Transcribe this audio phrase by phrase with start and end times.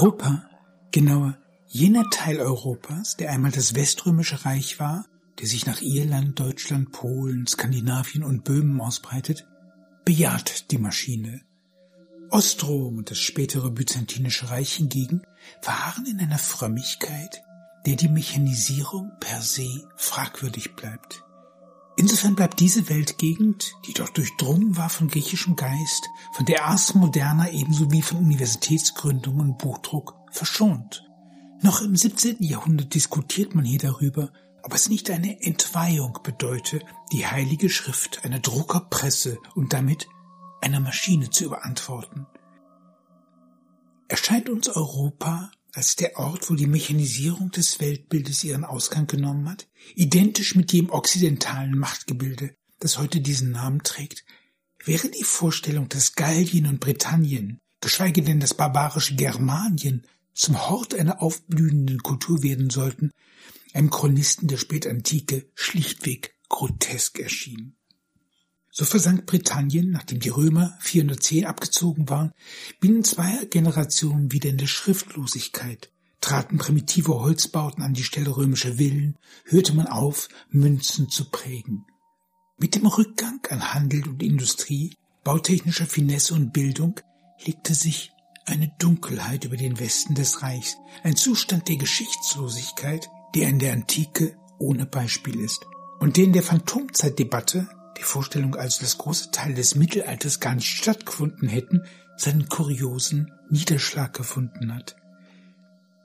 [0.00, 0.48] Europa,
[0.92, 1.36] genauer
[1.66, 5.04] jener Teil Europas, der einmal das Weströmische Reich war,
[5.40, 9.48] der sich nach Irland, Deutschland, Polen, Skandinavien und Böhmen ausbreitet,
[10.04, 11.40] bejaht die Maschine.
[12.30, 15.22] Ostrom und das spätere Byzantinische Reich hingegen
[15.62, 17.42] verharren in einer Frömmigkeit,
[17.84, 21.24] der die Mechanisierung per se fragwürdig bleibt.
[21.98, 27.50] Insofern bleibt diese Weltgegend, die doch durchdrungen war von griechischem Geist, von der Ars Moderna
[27.50, 31.04] ebenso wie von Universitätsgründung und Buchdruck verschont.
[31.60, 32.36] Noch im 17.
[32.38, 34.30] Jahrhundert diskutiert man hier darüber,
[34.62, 40.06] ob es nicht eine Entweihung bedeute, die heilige Schrift einer Druckerpresse und damit
[40.60, 42.28] einer Maschine zu überantworten.
[44.06, 49.68] Erscheint uns Europa als der Ort, wo die Mechanisierung des Weltbildes ihren Ausgang genommen hat,
[49.94, 54.24] identisch mit dem okzidentalen Machtgebilde, das heute diesen Namen trägt,
[54.84, 61.20] wäre die Vorstellung, dass Gallien und Britannien, geschweige denn das barbarische Germanien, zum Hort einer
[61.20, 63.10] aufblühenden Kultur werden sollten,
[63.72, 67.77] einem Chronisten der Spätantike schlichtweg grotesk erschien.
[68.78, 72.30] So versank Britannien, nachdem die Römer 410 abgezogen waren,
[72.78, 79.18] binnen zweier Generationen wieder in der Schriftlosigkeit, traten primitive Holzbauten an die Stelle römischer Villen,
[79.46, 81.86] hörte man auf, Münzen zu prägen.
[82.56, 87.00] Mit dem Rückgang an Handel und Industrie, bautechnischer Finesse und Bildung
[87.44, 88.12] legte sich
[88.44, 94.36] eine Dunkelheit über den Westen des Reichs, ein Zustand der Geschichtslosigkeit, der in der Antike
[94.60, 95.66] ohne Beispiel ist
[95.98, 97.68] und der in der Phantomzeitdebatte
[97.98, 101.82] die Vorstellung also, dass große Teile des Mittelalters gar nicht stattgefunden hätten,
[102.16, 104.96] seinen kuriosen Niederschlag gefunden hat.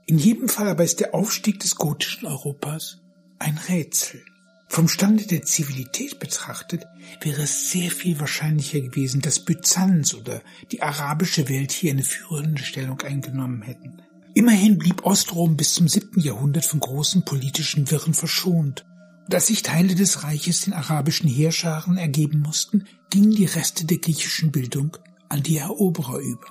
[0.05, 2.99] In jedem Fall aber ist der Aufstieg des gotischen Europas
[3.39, 4.23] ein Rätsel.
[4.67, 6.86] Vom Stande der Zivilität betrachtet
[7.21, 12.64] wäre es sehr viel wahrscheinlicher gewesen, dass Byzanz oder die arabische Welt hier eine führende
[12.64, 14.02] Stellung eingenommen hätten.
[14.33, 18.83] Immerhin blieb Ostrom bis zum siebten Jahrhundert von großen politischen Wirren verschont
[19.26, 23.98] und als sich Teile des Reiches den arabischen Heerscharen ergeben mussten, gingen die Reste der
[23.98, 24.98] griechischen Bildung
[25.30, 26.48] an die Eroberer über.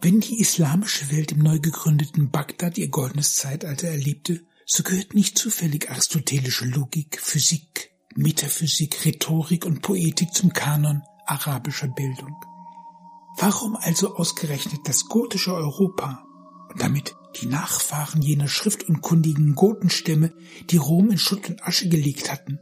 [0.00, 5.38] Wenn die islamische Welt im neu gegründeten Bagdad ihr goldenes Zeitalter erlebte, so gehört nicht
[5.38, 12.36] zufällig aristotelische Logik, Physik, Metaphysik, Rhetorik und Poetik zum Kanon arabischer Bildung.
[13.38, 16.24] Warum also ausgerechnet das gotische Europa
[16.70, 20.32] und damit die Nachfahren jener schriftunkundigen Gotenstämme,
[20.70, 22.58] die Rom in Schutt und Asche gelegt hatten.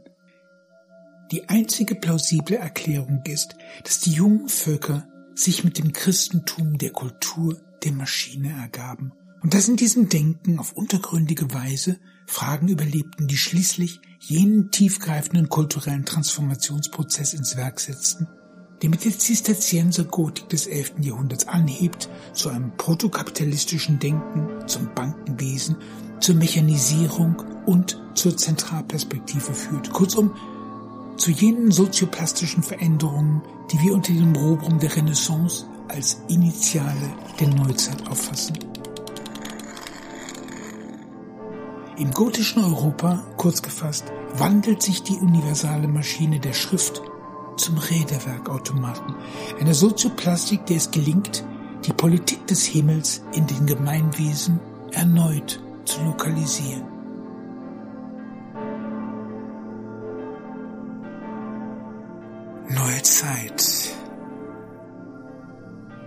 [1.31, 7.59] Die einzige plausible Erklärung ist, dass die jungen Völker sich mit dem Christentum der Kultur
[7.83, 9.11] der Maschine ergaben
[9.41, 16.05] und dass in diesem Denken auf untergründige Weise Fragen überlebten, die schließlich jenen tiefgreifenden kulturellen
[16.05, 18.27] Transformationsprozess ins Werk setzten,
[18.81, 20.93] der mit der Zisterziensergotik des 11.
[21.01, 25.77] Jahrhunderts anhebt, zu einem protokapitalistischen Denken, zum Bankenwesen,
[26.19, 29.91] zur Mechanisierung und zur Zentralperspektive führt.
[29.91, 30.31] Kurzum,
[31.17, 38.07] zu jenen sozioplastischen Veränderungen, die wir unter dem Rubrum der Renaissance als Initiale der Neuzeit
[38.07, 38.57] auffassen.
[41.97, 44.05] Im gotischen Europa, kurz gefasst,
[44.35, 47.01] wandelt sich die universale Maschine der Schrift
[47.57, 49.15] zum Räderwerkautomaten,
[49.59, 51.43] einer Sozioplastik, der es gelingt,
[51.85, 54.59] die Politik des Himmels in den Gemeinwesen
[54.91, 56.83] erneut zu lokalisieren.
[62.69, 63.93] Neue Zeit.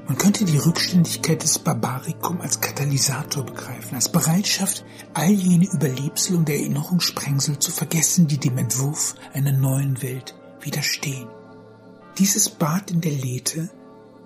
[0.06, 4.84] Man könnte die Rückständigkeit des Barbarikum als Katalysator begreifen, als Bereitschaft,
[5.14, 11.28] all jene Überlebsel und Erinnerungssprengsel zu vergessen, die dem Entwurf einer neuen Welt widerstehen.
[12.18, 13.70] Dieses Bad in der Lethe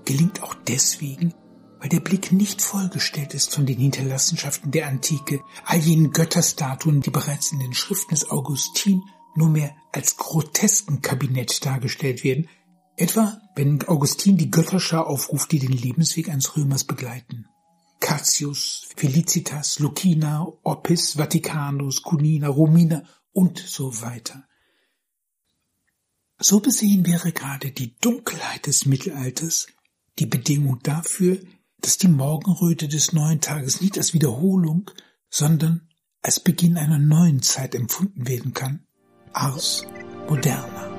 [0.04, 1.32] gelingt auch deswegen,
[1.78, 7.10] weil der Blick nicht vollgestellt ist von den Hinterlassenschaften der Antike, all jenen Götterstatuen, die
[7.10, 9.02] bereits in den Schriften des Augustin
[9.36, 12.48] nur mehr als grotesken Kabinett dargestellt werden,
[12.96, 17.46] etwa wenn Augustin die Götterschar aufruft, die den Lebensweg eines Römers begleiten.
[18.00, 23.02] Cassius, Felicitas, Lucina, Oppis, Vaticanus, Cunina, Romina
[23.32, 24.44] und so weiter.
[26.46, 29.66] So besehen wäre gerade die Dunkelheit des Mittelalters
[30.18, 31.38] die Bedingung dafür,
[31.80, 34.90] dass die Morgenröte des neuen Tages nicht als Wiederholung,
[35.30, 35.88] sondern
[36.20, 38.84] als Beginn einer neuen Zeit empfunden werden kann.
[39.32, 39.86] Ars
[40.28, 40.90] moderna.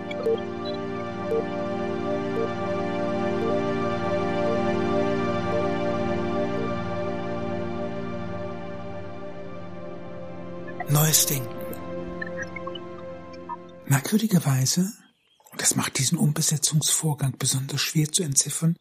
[10.89, 11.55] Neues Denken.
[13.85, 14.91] Merkwürdigerweise
[15.57, 18.75] das macht diesen Umbesetzungsvorgang besonders schwer zu entziffern,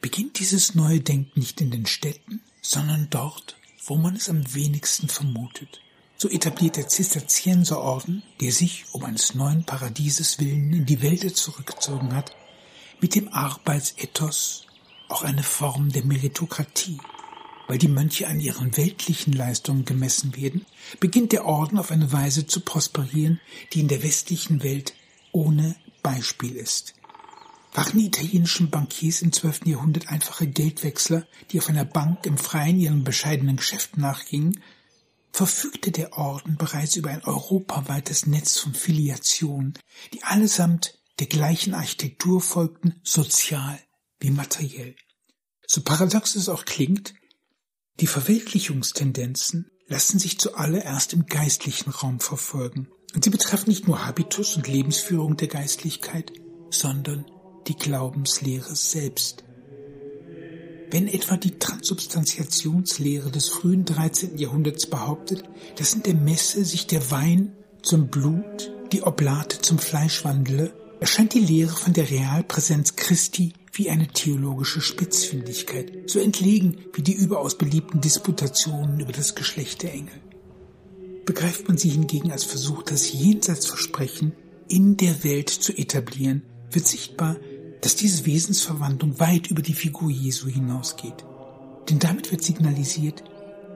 [0.00, 5.08] beginnt dieses neue Denken nicht in den Städten, sondern dort, wo man es am wenigsten
[5.08, 5.80] vermutet.
[6.16, 12.14] So etabliert der Zisterzienserorden, der sich um eines neuen Paradieses willen in die Wälder zurückgezogen
[12.14, 12.32] hat,
[13.00, 14.66] mit dem Arbeitsethos
[15.08, 16.98] auch eine Form der Meritokratie.
[17.66, 20.64] Weil die Mönche an ihren weltlichen Leistungen gemessen werden,
[21.00, 23.40] beginnt der Orden auf eine Weise zu prosperieren,
[23.72, 24.94] die in der westlichen Welt
[25.32, 26.94] ohne Beispiel ist.
[27.74, 29.66] Waren die italienischen Bankiers im 12.
[29.66, 34.60] Jahrhundert einfache Geldwechsler, die auf einer Bank im Freien ihren bescheidenen Geschäften nachgingen,
[35.32, 39.78] verfügte der Orden bereits über ein europaweites Netz von Filiationen,
[40.12, 43.78] die allesamt der gleichen Architektur folgten, sozial
[44.20, 44.94] wie materiell.
[45.66, 47.14] So paradox es auch klingt,
[48.00, 52.88] die Verweltlichungstendenzen lassen sich zuallererst im geistlichen Raum verfolgen.
[53.14, 56.32] Und sie betreffen nicht nur Habitus und Lebensführung der Geistlichkeit,
[56.70, 57.26] sondern
[57.68, 59.44] die Glaubenslehre selbst.
[60.90, 64.36] Wenn etwa die Transubstantiationslehre des frühen 13.
[64.36, 65.44] Jahrhunderts behauptet,
[65.76, 71.34] dass in der Messe sich der Wein zum Blut, die Oblate zum Fleisch wandle, erscheint
[71.34, 77.56] die Lehre von der Realpräsenz Christi wie eine theologische Spitzfindigkeit, so entlegen wie die überaus
[77.56, 80.12] beliebten Disputationen über das Geschlecht der Engel.
[81.24, 84.32] Begreift man sie hingegen als Versuch, das Jenseitsversprechen
[84.68, 87.36] in der Welt zu etablieren, wird sichtbar,
[87.80, 91.24] dass diese Wesensverwandlung weit über die Figur Jesu hinausgeht.
[91.90, 93.22] Denn damit wird signalisiert,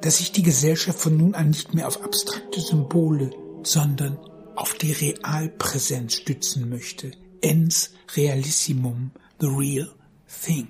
[0.00, 3.30] dass sich die Gesellschaft von nun an nicht mehr auf abstrakte Symbole,
[3.62, 4.18] sondern
[4.54, 7.10] auf die Realpräsenz stützen möchte.
[7.42, 9.10] Ens realissimum,
[9.40, 9.92] the real
[10.44, 10.68] thing.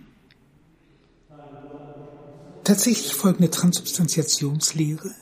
[2.64, 5.14] Tatsächlich folgende Transubstantiationslehre,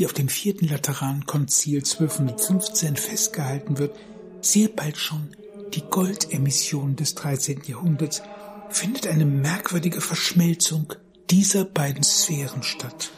[0.00, 3.94] die auf dem vierten Laterankonzil 1215 festgehalten wird,
[4.40, 5.28] sehr bald schon
[5.74, 7.64] die Goldemission des 13.
[7.66, 8.22] Jahrhunderts,
[8.70, 10.94] findet eine merkwürdige Verschmelzung
[11.28, 13.10] dieser beiden Sphären statt.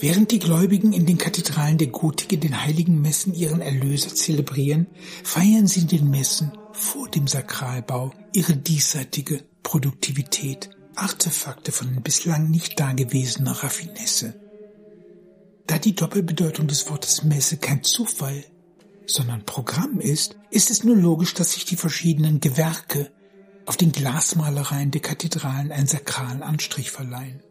[0.00, 4.86] Während die Gläubigen in den Kathedralen der Gotik in den heiligen Messen ihren Erlöser zelebrieren,
[5.22, 12.80] feiern sie in den Messen vor dem Sakralbau ihre diesseitige Produktivität, Artefakte von bislang nicht
[12.80, 14.45] dagewesener Raffinesse.
[15.66, 18.44] Da die Doppelbedeutung des Wortes Messe kein Zufall,
[19.06, 23.10] sondern Programm ist, ist es nur logisch, dass sich die verschiedenen Gewerke
[23.66, 27.42] auf den Glasmalereien der Kathedralen einen sakralen Anstrich verleihen.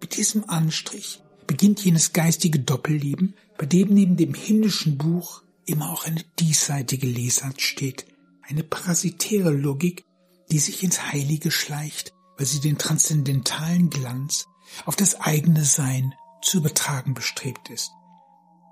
[0.00, 6.04] Mit diesem Anstrich beginnt jenes geistige Doppelleben, bei dem neben dem himmlischen Buch immer auch
[6.04, 8.06] eine diesseitige Lesart steht,
[8.42, 10.04] eine parasitäre Logik,
[10.52, 14.46] die sich ins Heilige schleicht, weil sie den transzendentalen Glanz
[14.84, 16.14] auf das eigene Sein
[16.46, 17.92] zu übertragen bestrebt ist.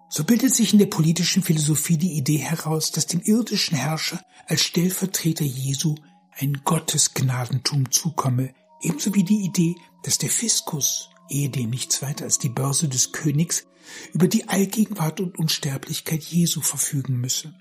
[0.08, 4.62] So bildet sich in der politischen Philosophie die Idee heraus, dass dem irdischen Herrscher als
[4.62, 5.96] Stellvertreter Jesu
[6.38, 9.74] ein Gottesgnadentum zukomme, ebenso wie die Idee,
[10.04, 13.66] dass der Fiskus, ehedem nichts weiter als die Börse des Königs,
[14.12, 17.54] über die Allgegenwart und Unsterblichkeit Jesu verfügen müsse.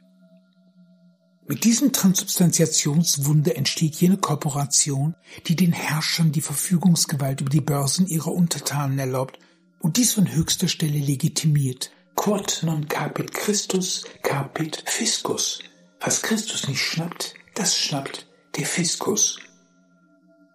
[1.48, 5.16] Mit diesem Transubstantiationswunder entsteht jene Korporation,
[5.48, 9.40] die den Herrschern die Verfügungsgewalt über die Börsen ihrer Untertanen erlaubt
[9.84, 11.92] und dies von höchster Stelle legitimiert.
[12.16, 15.60] Quod non capit Christus, capit Fiscus.
[16.00, 19.40] Was Christus nicht schnappt, das schnappt der Fiskus.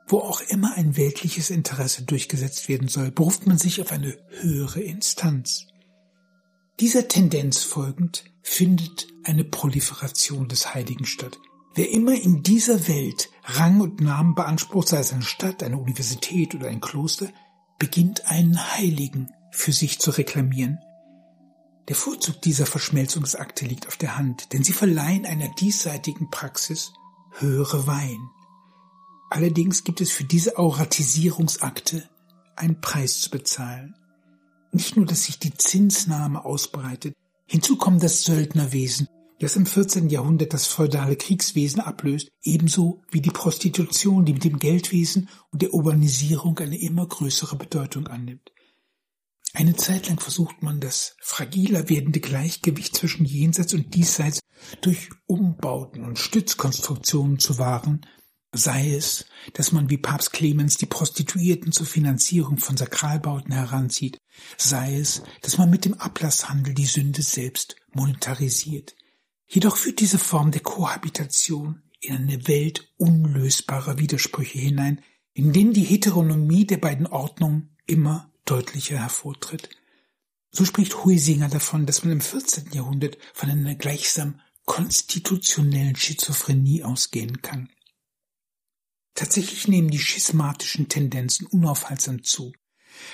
[0.06, 4.80] Wo auch immer ein weltliches Interesse durchgesetzt werden soll, beruft man sich auf eine höhere
[4.80, 5.66] Instanz.
[6.80, 11.38] Dieser Tendenz folgend findet eine Proliferation des Heiligen statt.
[11.74, 16.54] Wer immer in dieser Welt Rang und Namen beansprucht, sei es eine Stadt, eine Universität
[16.54, 17.28] oder ein Kloster,
[17.78, 20.78] beginnt einen Heiligen für sich zu reklamieren.
[21.88, 26.92] Der Vorzug dieser Verschmelzungsakte liegt auf der Hand, denn sie verleihen einer diesseitigen Praxis
[27.38, 28.18] höhere Wein.
[29.30, 32.08] Allerdings gibt es für diese Auratisierungsakte
[32.56, 33.94] einen Preis zu bezahlen.
[34.72, 37.14] Nicht nur, dass sich die Zinsnahme ausbreitet,
[37.46, 39.08] hinzu kommt das Söldnerwesen,
[39.40, 40.08] das im 14.
[40.08, 45.74] Jahrhundert das feudale Kriegswesen ablöst, ebenso wie die Prostitution, die mit dem Geldwesen und der
[45.74, 48.52] Urbanisierung eine immer größere Bedeutung annimmt.
[49.54, 54.40] Eine Zeit lang versucht man das fragiler werdende Gleichgewicht zwischen Jenseits und Diesseits
[54.82, 58.04] durch Umbauten und Stützkonstruktionen zu wahren,
[58.52, 64.18] sei es, dass man wie Papst Clemens die Prostituierten zur Finanzierung von Sakralbauten heranzieht,
[64.56, 68.96] sei es, dass man mit dem Ablasshandel die Sünde selbst monetarisiert.
[69.48, 75.02] Jedoch führt diese Form der Kohabitation in eine Welt unlösbarer Widersprüche hinein,
[75.32, 79.70] in denen die Heteronomie der beiden Ordnungen immer deutlicher hervortritt.
[80.50, 82.72] So spricht Huisinger davon, dass man im 14.
[82.72, 87.70] Jahrhundert von einer gleichsam konstitutionellen Schizophrenie ausgehen kann.
[89.14, 92.52] Tatsächlich nehmen die schismatischen Tendenzen unaufhaltsam zu.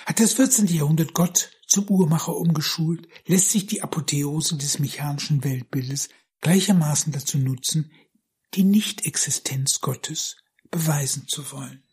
[0.04, 0.66] Hat das 14.
[0.66, 6.08] Jahrhundert Gott zum Uhrmacher umgeschult, lässt sich die Apotheose des mechanischen Weltbildes
[6.44, 7.90] gleichermaßen dazu nutzen,
[8.52, 10.36] die Nichtexistenz Gottes
[10.70, 11.83] beweisen zu wollen.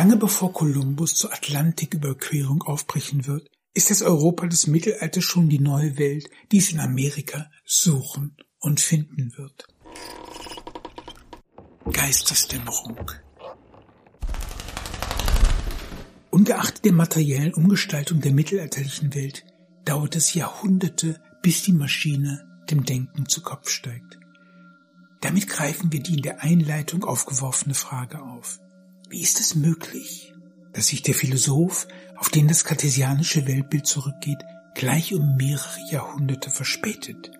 [0.00, 5.98] Lange bevor Kolumbus zur Atlantiküberquerung aufbrechen wird, ist das Europa des Mittelalters schon die neue
[5.98, 9.66] Welt, die es in Amerika suchen und finden wird.
[11.92, 13.10] Geistersdämmerung
[16.30, 19.44] Ungeachtet der materiellen Umgestaltung der mittelalterlichen Welt
[19.84, 24.18] dauert es Jahrhunderte, bis die Maschine dem Denken zu Kopf steigt.
[25.20, 28.60] Damit greifen wir die in der Einleitung aufgeworfene Frage auf.
[29.10, 30.32] Wie ist es möglich,
[30.72, 34.38] dass sich der Philosoph, auf den das kartesianische Weltbild zurückgeht,
[34.76, 37.32] gleich um mehrere Jahrhunderte verspätet?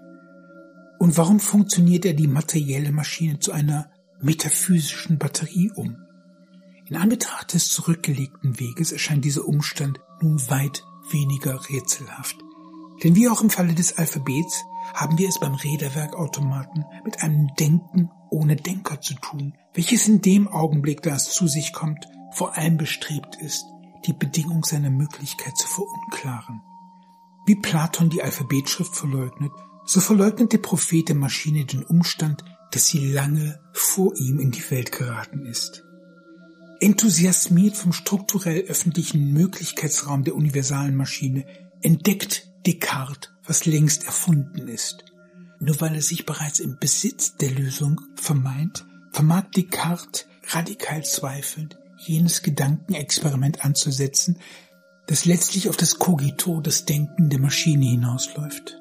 [0.98, 3.88] Und warum funktioniert er die materielle Maschine zu einer
[4.20, 5.96] metaphysischen Batterie um?
[6.86, 12.36] In Anbetracht des zurückgelegten Weges erscheint dieser Umstand nun weit weniger rätselhaft.
[13.04, 18.10] Denn wie auch im Falle des Alphabets haben wir es beim Räderwerkautomaten mit einem Denken
[18.30, 22.76] ohne Denker zu tun, welches in dem Augenblick, da es zu sich kommt, vor allem
[22.76, 23.64] bestrebt ist,
[24.06, 26.62] die Bedingung seiner Möglichkeit zu verunklaren.
[27.46, 29.52] Wie Platon die Alphabetschrift verleugnet,
[29.84, 34.70] so verleugnet der Prophet der Maschine den Umstand, dass sie lange vor ihm in die
[34.70, 35.82] Welt geraten ist.
[36.80, 41.44] Enthusiasmiert vom strukturell öffentlichen Möglichkeitsraum der universalen Maschine
[41.82, 45.04] entdeckt Descartes, was längst erfunden ist.
[45.60, 52.42] Nur weil er sich bereits im Besitz der Lösung vermeint, vermag Descartes radikal zweifelnd jenes
[52.42, 54.38] Gedankenexperiment anzusetzen,
[55.06, 58.80] das letztlich auf das Cogito, das Denken der Maschine hinausläuft.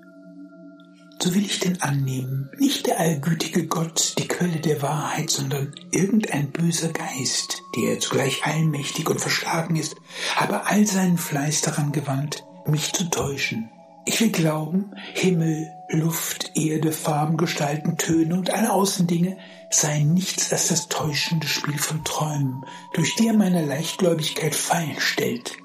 [1.21, 6.51] So will ich denn annehmen, nicht der allgütige Gott, die Quelle der Wahrheit, sondern irgendein
[6.51, 9.95] böser Geist, der zugleich allmächtig und verschlagen ist,
[10.38, 13.70] habe all seinen Fleiß daran gewandt, mich zu täuschen.
[14.06, 19.38] Ich will glauben, Himmel, Luft, Erde, Farben, Gestalten, Töne und alle Außendinge
[19.70, 25.58] seien nichts als das täuschende Spiel von Träumen, durch die er meiner Leichtgläubigkeit Fallen stellt.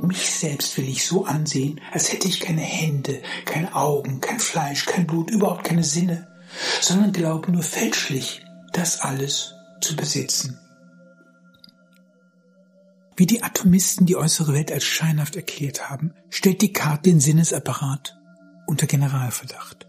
[0.00, 4.84] Mich selbst will ich so ansehen, als hätte ich keine Hände, keine Augen, kein Fleisch,
[4.86, 6.28] kein Blut, überhaupt keine Sinne,
[6.80, 10.58] sondern glaube nur fälschlich, das alles zu besitzen.
[13.18, 18.16] Wie die Atomisten die äußere Welt als scheinhaft erklärt haben, stellt Descartes den Sinnesapparat
[18.68, 19.88] unter Generalverdacht.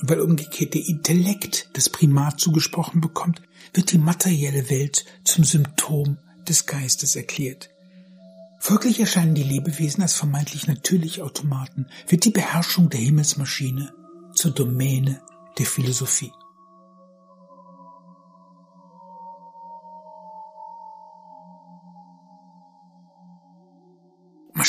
[0.00, 3.42] Und weil umgekehrt der Intellekt das Primat zugesprochen bekommt,
[3.74, 7.70] wird die materielle Welt zum Symptom des Geistes erklärt.
[8.58, 13.94] Folglich erscheinen die Lebewesen als vermeintlich natürliche Automaten, wird die Beherrschung der Himmelsmaschine
[14.34, 15.20] zur Domäne
[15.58, 16.32] der Philosophie.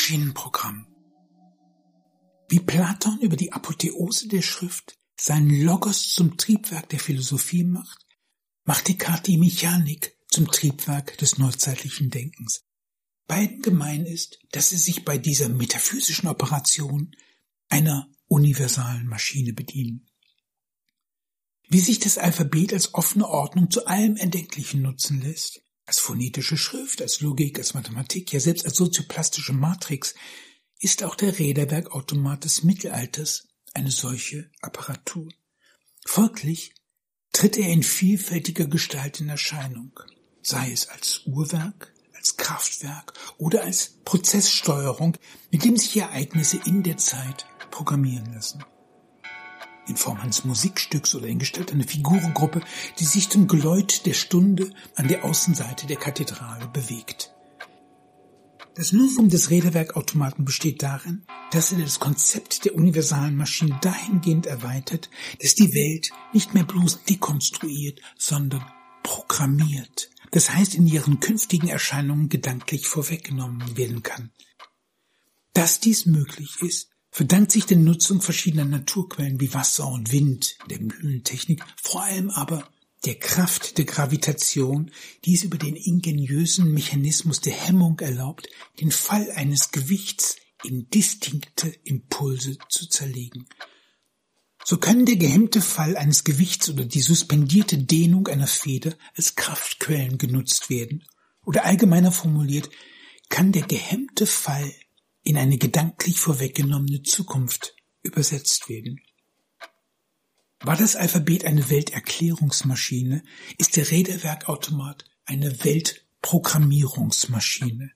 [0.10, 0.88] Maschinenprogramm.
[2.48, 8.08] Wie Platon über die Apotheose der Schrift seinen Logos zum Triebwerk der Philosophie macht,
[8.64, 12.64] macht Descartes die Mechanik zum Triebwerk des neuzeitlichen Denkens.
[13.28, 17.16] Beiden gemein ist, dass sie sich bei dieser metaphysischen Operation
[17.68, 20.10] einer universalen Maschine bedienen.
[21.68, 27.02] Wie sich das Alphabet als offene Ordnung zu allem Erdenklichen nutzen lässt, als phonetische Schrift,
[27.02, 30.14] als Logik, als Mathematik, ja selbst als sozioplastische Matrix,
[30.80, 35.28] ist auch der Räderwerkautomat des Mittelalters eine solche Apparatur.
[36.06, 36.76] Folglich
[37.32, 40.00] tritt er in vielfältiger Gestalt in Erscheinung,
[40.44, 45.18] sei es als Uhrwerk, als Kraftwerk oder als Prozesssteuerung,
[45.50, 48.64] mit dem sich Ereignisse in der Zeit programmieren lassen.
[49.90, 52.62] In Form eines Musikstücks oder in Gestalt einer Figurengruppe,
[53.00, 57.34] die sich zum Geläut der Stunde an der Außenseite der Kathedrale bewegt.
[58.76, 65.10] Das Novum des Räderwerkautomaten besteht darin, dass er das Konzept der universalen Maschine dahingehend erweitert,
[65.42, 68.64] dass die Welt nicht mehr bloß dekonstruiert, sondern
[69.02, 74.32] programmiert, das heißt in ihren künftigen Erscheinungen gedanklich vorweggenommen werden kann.
[75.54, 80.80] Dass dies möglich ist, verdankt sich der Nutzung verschiedener Naturquellen wie Wasser und Wind, der
[80.80, 82.68] Mühlentechnik, vor allem aber
[83.06, 84.92] der Kraft der Gravitation,
[85.26, 88.48] die es über den ingeniösen Mechanismus der Hemmung erlaubt,
[88.82, 93.48] den Fall eines Gewichts in distinkte Impulse zu zerlegen.
[94.66, 100.18] So kann der gehemmte Fall eines Gewichts oder die suspendierte Dehnung einer Feder als Kraftquellen
[100.18, 101.06] genutzt werden.
[101.46, 102.70] Oder allgemeiner formuliert,
[103.30, 104.72] kann der gehemmte Fall
[105.24, 109.00] in eine gedanklich vorweggenommene Zukunft übersetzt werden.
[110.62, 113.24] War das Alphabet eine Welterklärungsmaschine,
[113.58, 117.92] ist der Räderwerkautomat eine Weltprogrammierungsmaschine.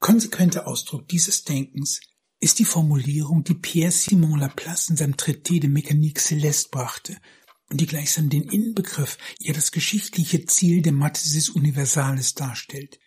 [0.00, 2.00] Konsequenter Ausdruck dieses Denkens
[2.40, 7.16] ist die Formulierung, die Pierre-Simon Laplace in seinem Traité de Mécanique Céleste brachte
[7.70, 12.98] und die gleichsam den Innenbegriff, ja das geschichtliche Ziel der Mathesis Universalis darstellt.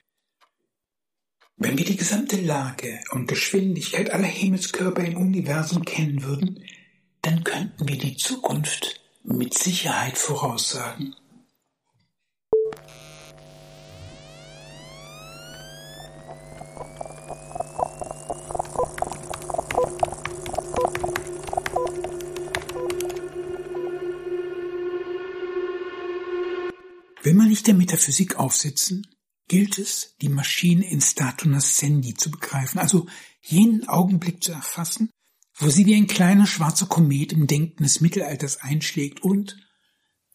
[1.61, 6.63] Wenn wir die gesamte Lage und Geschwindigkeit aller Himmelskörper im Universum kennen würden,
[7.21, 11.15] dann könnten wir die Zukunft mit Sicherheit voraussagen.
[27.21, 29.05] Will man nicht der Metaphysik aufsitzen,
[29.49, 33.07] gilt es, die Maschine in statu nascendi zu begreifen, also
[33.41, 35.09] jenen Augenblick zu erfassen,
[35.55, 39.57] wo sie wie ein kleiner schwarzer Komet im Denken des Mittelalters einschlägt und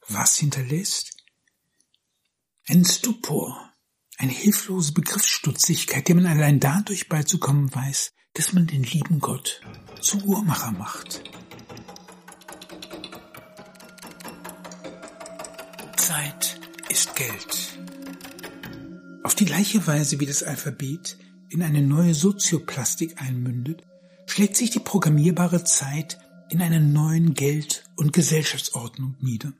[0.06, 1.16] was hinterlässt?
[2.66, 3.73] Ein Stupor,
[4.18, 9.62] eine hilflose Begriffsstutzigkeit, der man allein dadurch beizukommen weiß, dass man den lieben Gott
[10.00, 11.23] zum Uhrmacher macht.
[15.97, 17.78] Zeit ist Geld.
[19.24, 21.16] Auf die gleiche Weise wie das Alphabet
[21.48, 23.82] in eine neue Sozioplastik einmündet,
[24.26, 26.18] schlägt sich die programmierbare Zeit
[26.50, 29.54] in einer neuen Geld- und Gesellschaftsordnung nieder.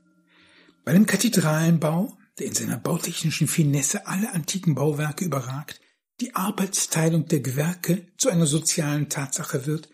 [0.85, 5.81] Bei dem Kathedralenbau, der in seiner bautechnischen Finesse alle antiken Bauwerke überragt,
[6.21, 9.89] die Arbeitsteilung der Gewerke zu einer sozialen Tatsache wird,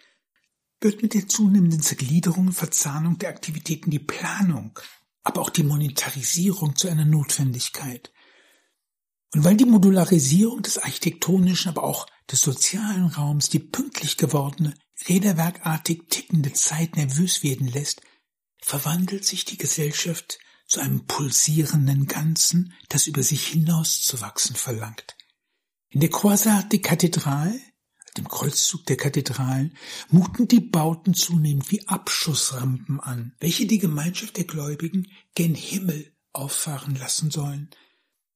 [0.80, 4.76] wird mit der zunehmenden Zergliederung und Verzahnung der Aktivitäten die Planung,
[5.22, 8.11] aber auch die Monetarisierung zu einer Notwendigkeit.
[9.33, 14.75] Und weil die Modularisierung des architektonischen, aber auch des sozialen Raums die pünktlich gewordene,
[15.09, 18.03] räderwerkartig tickende Zeit nervös werden lässt,
[18.61, 25.16] verwandelt sich die Gesellschaft zu einem pulsierenden Ganzen, das über sich hinauszuwachsen verlangt.
[25.88, 27.59] In der Croisade Kathedrale,
[28.16, 29.77] dem Kreuzzug der Kathedralen,
[30.09, 36.95] muten die Bauten zunehmend wie Abschussrampen an, welche die Gemeinschaft der Gläubigen gen Himmel auffahren
[36.95, 37.71] lassen sollen,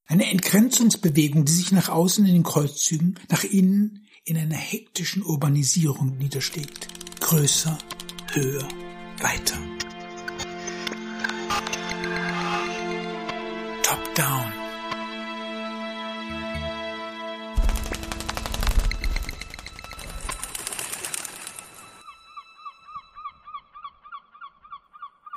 [0.07, 6.17] eine Entgrenzungsbewegung, die sich nach außen in den Kreuzzügen, nach innen in einer hektischen Urbanisierung
[6.19, 6.89] niederschlägt.
[7.21, 7.79] Größer,
[8.33, 8.69] höher,
[9.21, 9.59] weiter.
[13.83, 14.15] Top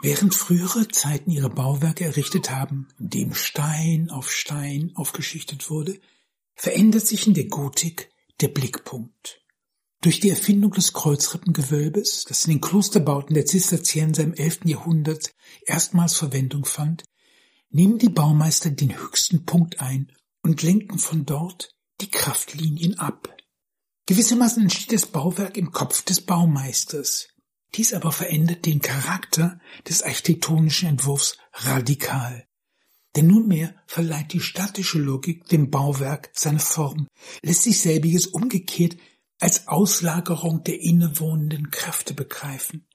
[0.02, 6.00] Während frühere Zeiten ihre Bauwerke errichtet haben, indem Stein auf Stein aufgeschichtet wurde,
[6.54, 9.42] verändert sich in der Gotik der Blickpunkt.
[10.02, 14.66] Durch die Erfindung des Kreuzrippengewölbes, das in den Klosterbauten der Zisterzienser im 11.
[14.66, 15.34] Jahrhundert
[15.66, 17.04] erstmals Verwendung fand,
[17.70, 20.12] nehmen die Baumeister den höchsten Punkt ein
[20.44, 23.36] und lenken von dort die Kraftlinien ab.
[24.06, 27.28] Gewissermaßen entsteht das Bauwerk im Kopf des Baumeisters,
[27.76, 32.48] dies aber verändert den Charakter des architektonischen Entwurfs radikal.
[33.16, 37.08] Denn nunmehr verleiht die statische Logik dem Bauwerk seine Form,
[37.42, 38.96] lässt sich selbiges umgekehrt
[39.40, 42.88] als Auslagerung der innewohnenden Kräfte begreifen.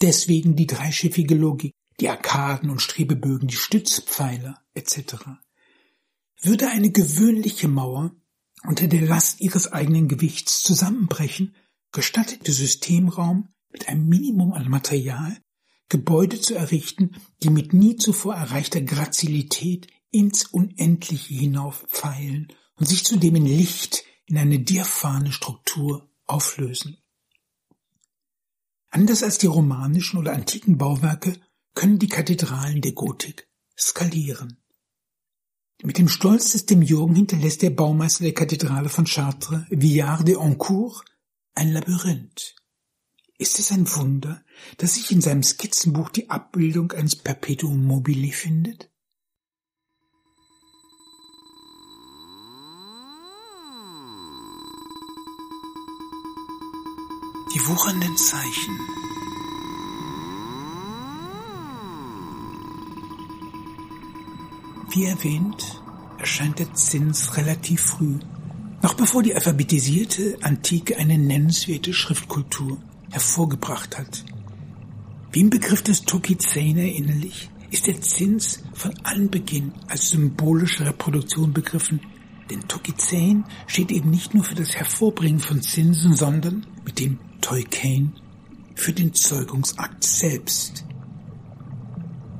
[0.00, 5.14] Deswegen die dreischiffige Logik, die Arkaden und Strebebögen, die Stützpfeiler etc.
[6.40, 8.14] Würde eine gewöhnliche Mauer
[8.64, 11.54] unter der Last ihres eigenen Gewichts zusammenbrechen,
[11.92, 15.36] gestattet der Systemraum mit einem Minimum an Material
[15.90, 17.10] Gebäude zu errichten,
[17.42, 24.04] die mit nie zuvor erreichter Grazilität ins Unendliche hinauf pfeilen und sich zudem in Licht
[24.24, 26.96] in eine diaphane Struktur auflösen.
[28.88, 31.38] Anders als die romanischen oder antiken Bauwerke
[31.74, 33.46] können die Kathedralen der Gotik
[33.78, 34.56] skalieren.
[35.82, 41.04] Mit dem Stolz des Demiurgen hinterlässt der Baumeister der Kathedrale von Chartres, Villard de Honcourt,
[41.54, 42.55] ein Labyrinth.
[43.38, 44.42] Ist es ein Wunder,
[44.78, 48.90] dass sich in seinem Skizzenbuch die Abbildung eines Perpetuum mobile findet?
[57.54, 58.78] Die wuchernden Zeichen
[64.90, 65.82] Wie erwähnt,
[66.18, 68.18] erscheint der Zins relativ früh,
[68.82, 72.78] noch bevor die alphabetisierte Antike eine nennenswerte Schriftkultur
[73.10, 74.24] hervorgebracht hat.
[75.32, 82.00] Wie im Begriff des Tokizen erinnerlich, ist der Zins von Anbeginn als symbolische Reproduktion begriffen,
[82.50, 88.12] denn Tokizen steht eben nicht nur für das Hervorbringen von Zinsen, sondern mit dem Toikein
[88.74, 90.84] für den Zeugungsakt selbst.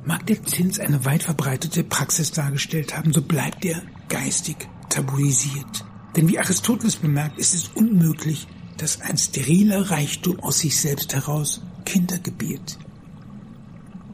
[0.05, 4.55] Mag der Zins eine weit verbreitete Praxis dargestellt haben, so bleibt er geistig
[4.89, 5.85] tabuisiert.
[6.15, 11.61] Denn wie Aristoteles bemerkt, ist es unmöglich, dass ein steriler Reichtum aus sich selbst heraus
[11.85, 12.77] Kinder gebiert.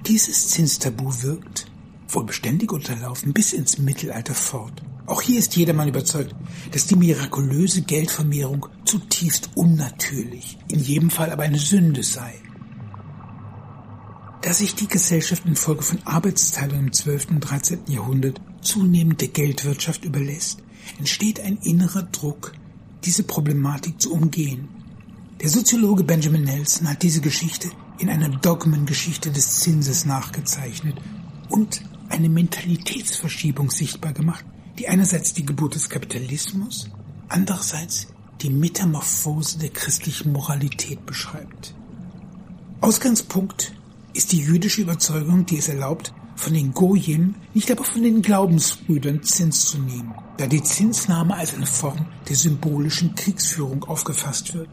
[0.07, 1.65] Dieses Zinstabu wirkt,
[2.09, 4.81] wohl beständig unterlaufen, bis ins Mittelalter fort.
[5.05, 6.33] Auch hier ist jedermann überzeugt,
[6.71, 12.33] dass die mirakulöse Geldvermehrung zutiefst unnatürlich, in jedem Fall aber eine Sünde sei.
[14.41, 17.31] Da sich die Gesellschaft infolge von Arbeitsteilung im 12.
[17.31, 17.79] und 13.
[17.87, 20.59] Jahrhundert zunehmend der Geldwirtschaft überlässt,
[20.99, 22.53] entsteht ein innerer Druck,
[23.05, 24.67] diese Problematik zu umgehen.
[25.41, 30.95] Der Soziologe Benjamin Nelson hat diese Geschichte in einer Dogmengeschichte des Zinses nachgezeichnet
[31.49, 34.45] und eine Mentalitätsverschiebung sichtbar gemacht,
[34.79, 36.89] die einerseits die Geburt des Kapitalismus,
[37.29, 38.07] andererseits
[38.41, 41.75] die Metamorphose der christlichen Moralität beschreibt.
[42.81, 43.73] Ausgangspunkt
[44.13, 49.23] ist die jüdische Überzeugung, die es erlaubt, von den Goyim, nicht aber von den Glaubensbrüdern
[49.23, 54.69] Zins zu nehmen, da die Zinsnahme als eine Form der symbolischen Kriegsführung aufgefasst wird.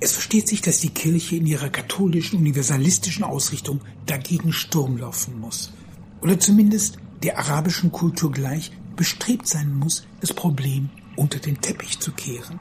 [0.00, 5.72] Es versteht sich, dass die Kirche in ihrer katholischen universalistischen Ausrichtung dagegen Sturm laufen muss.
[6.20, 12.10] Oder zumindest der arabischen Kultur gleich bestrebt sein muss, das Problem unter den Teppich zu
[12.10, 12.58] kehren.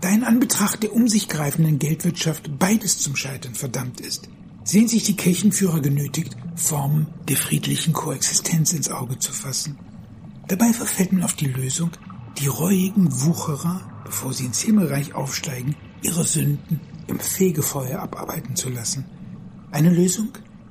[0.00, 4.28] Da in Anbetracht der um sich greifenden Geldwirtschaft beides zum Scheitern verdammt ist,
[4.64, 9.78] sehen sich die Kirchenführer genötigt, Formen der friedlichen Koexistenz ins Auge zu fassen.
[10.48, 11.90] Dabei verfällt man auf die Lösung,
[12.38, 19.04] die reuigen Wucherer, bevor sie ins Himmelreich aufsteigen, ihre Sünden im Fegefeuer abarbeiten zu lassen.
[19.70, 20.28] Eine Lösung,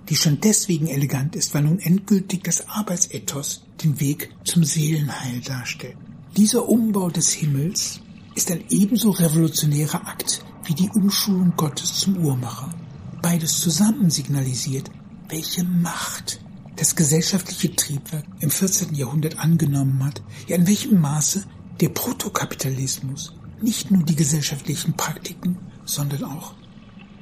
[0.10, 5.98] die schon deswegen elegant ist, weil nun endgültig das Arbeitsethos den Weg zum Seelenheil darstellt.
[6.38, 8.02] Dieser Umbau des Himmels
[8.36, 12.74] ist ein ebenso revolutionärer Akt wie die Umschulung Gottes zum Uhrmacher.
[13.22, 14.89] Beides zusammen signalisiert,
[15.34, 16.39] welche Macht
[16.76, 18.93] das gesellschaftliche Triebwerk im 14.
[18.93, 21.43] Jahrhundert angenommen hat, ja in welchem Maße
[21.82, 26.54] der Protokapitalismus nicht nur die gesellschaftlichen Praktiken, sondern auch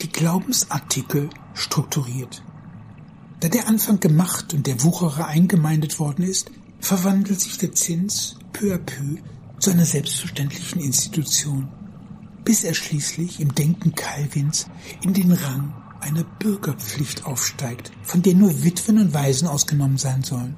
[0.01, 2.43] die Glaubensartikel strukturiert.
[3.39, 8.73] Da der Anfang gemacht und der Wucherer eingemeindet worden ist, verwandelt sich der Zins peu
[8.73, 9.21] à peu
[9.59, 11.69] zu einer selbstverständlichen Institution,
[12.43, 14.67] bis er schließlich im Denken Calvins
[15.01, 20.55] in den Rang einer Bürgerpflicht aufsteigt, von der nur Witwen und Waisen ausgenommen sein sollen.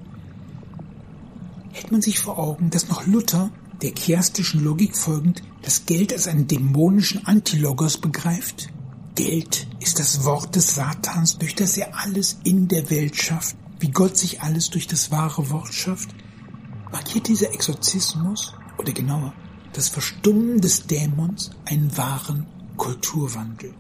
[1.72, 3.52] Hält man sich vor Augen, dass noch Luther,
[3.82, 8.70] der chiastischen Logik folgend, das Geld als einen dämonischen Antilogos begreift,
[9.16, 13.92] Geld ist das Wort des Satans, durch das er alles in der Welt schafft, wie
[13.92, 16.10] Gott sich alles durch das wahre Wort schafft.
[16.92, 19.34] Markiert dieser Exorzismus, oder genauer,
[19.74, 23.74] das Verstummen des Dämons einen wahren Kulturwandel.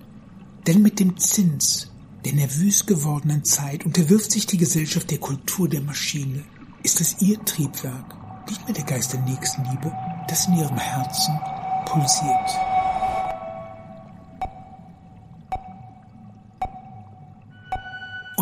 [0.67, 1.89] Denn mit dem Zins
[2.26, 6.43] der nervös gewordenen Zeit unterwirft sich die Gesellschaft der Kultur der Maschine.
[6.84, 9.91] Ist es ihr Triebwerk, nicht mehr der Geist der Nächstenliebe,
[10.28, 11.38] das in ihrem Herzen
[11.86, 12.60] pulsiert.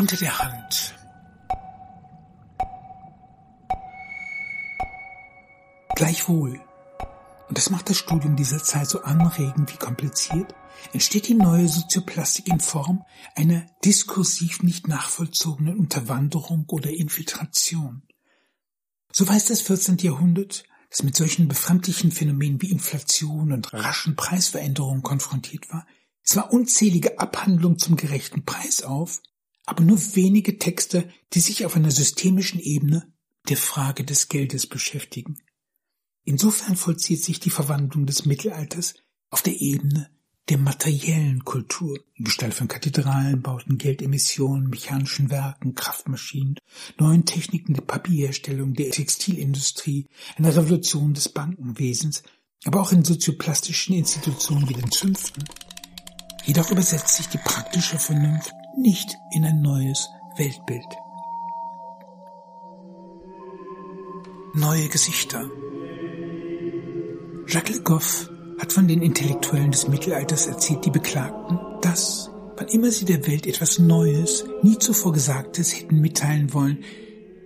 [0.02, 0.96] unter der Hand.
[5.96, 6.60] Gleichwohl,
[7.48, 10.56] und das macht das Studium dieser Zeit so anregend wie kompliziert,
[10.94, 13.04] entsteht die neue Sozioplastik in Form
[13.36, 18.04] einer diskursiv nicht nachvollzogenen Unterwanderung oder Infiltration.
[19.12, 19.98] So weiß das 14.
[19.98, 25.88] Jahrhundert, das mit solchen befremdlichen Phänomenen wie Inflation und raschen Preisveränderungen konfrontiert war,
[26.24, 29.22] zwar unzählige Abhandlungen zum gerechten Preis auf,
[29.66, 33.12] aber nur wenige Texte, die sich auf einer systemischen Ebene
[33.50, 35.40] der Frage des Geldes beschäftigen.
[36.24, 38.96] Insofern vollzieht sich die Verwandlung des Mittelalters
[39.30, 40.10] auf der Ebene
[40.52, 46.58] der materiellen Kultur, in Gestalt von Kathedralen, Bauten, Geldemissionen, mechanischen Werken, Kraftmaschinen,
[47.00, 52.24] neuen Techniken der Papierherstellung, der Textilindustrie, einer Revolution des Bankenwesens,
[52.66, 55.46] aber auch in sozioplastischen Institutionen wie den Zünften.
[56.44, 60.84] Jedoch übersetzt sich die praktische Vernunft nicht in ein neues Weltbild.
[64.54, 65.50] Neue Gesichter.
[67.48, 68.30] Jacques Le Goff
[68.62, 73.48] hat von den Intellektuellen des Mittelalters erzählt, die beklagten, dass, wann immer sie der Welt
[73.48, 76.84] etwas Neues, nie zuvor Gesagtes hätten mitteilen wollen,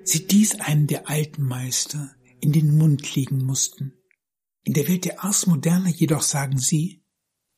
[0.04, 3.94] sie dies einem der alten Meister in den Mund legen mussten.
[4.66, 7.02] In der Welt der Ars Moderna jedoch sagen sie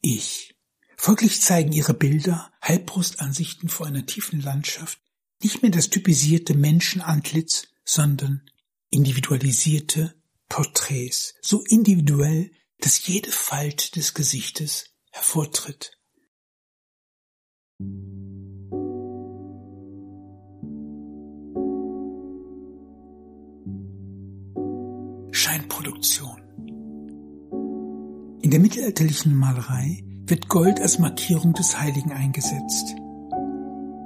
[0.01, 0.55] Ich.
[0.95, 4.99] Folglich zeigen ihre Bilder Halbbrustansichten vor einer tiefen Landschaft
[5.41, 8.43] nicht mehr das typisierte Menschenantlitz, sondern
[8.91, 10.13] individualisierte
[10.47, 15.97] Porträts, so individuell, dass jede Falte des Gesichtes hervortritt.
[25.31, 26.41] Scheinproduktion
[28.41, 32.95] In der mittelalterlichen Malerei wird Gold als Markierung des Heiligen eingesetzt.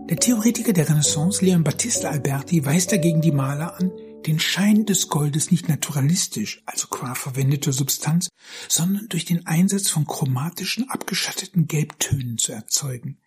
[0.10, 3.92] Der Theoretiker der Renaissance Leon Battista Alberti weist dagegen die Maler an,
[4.28, 8.30] den Schein des Goldes nicht naturalistisch, also qua verwendeter Substanz,
[8.68, 13.20] sondern durch den Einsatz von chromatischen, abgeschatteten Gelbtönen zu erzeugen.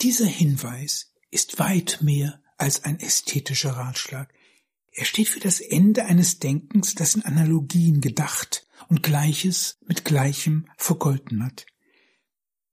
[0.00, 4.32] Dieser Hinweis ist weit mehr als ein ästhetischer Ratschlag.
[4.92, 10.66] Er steht für das Ende eines Denkens, das in Analogien gedacht und Gleiches mit Gleichem
[10.76, 11.66] vergolten hat.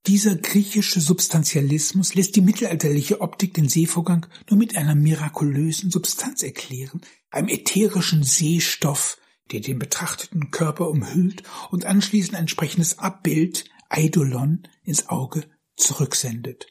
[0.07, 7.01] Dieser griechische Substantialismus lässt die mittelalterliche Optik den Sehvorgang nur mit einer mirakulösen Substanz erklären,
[7.29, 9.17] einem ätherischen Sehstoff,
[9.51, 15.43] der den betrachteten Körper umhüllt und anschließend ein entsprechendes Abbild, Eidolon, ins Auge
[15.75, 16.67] zurücksendet.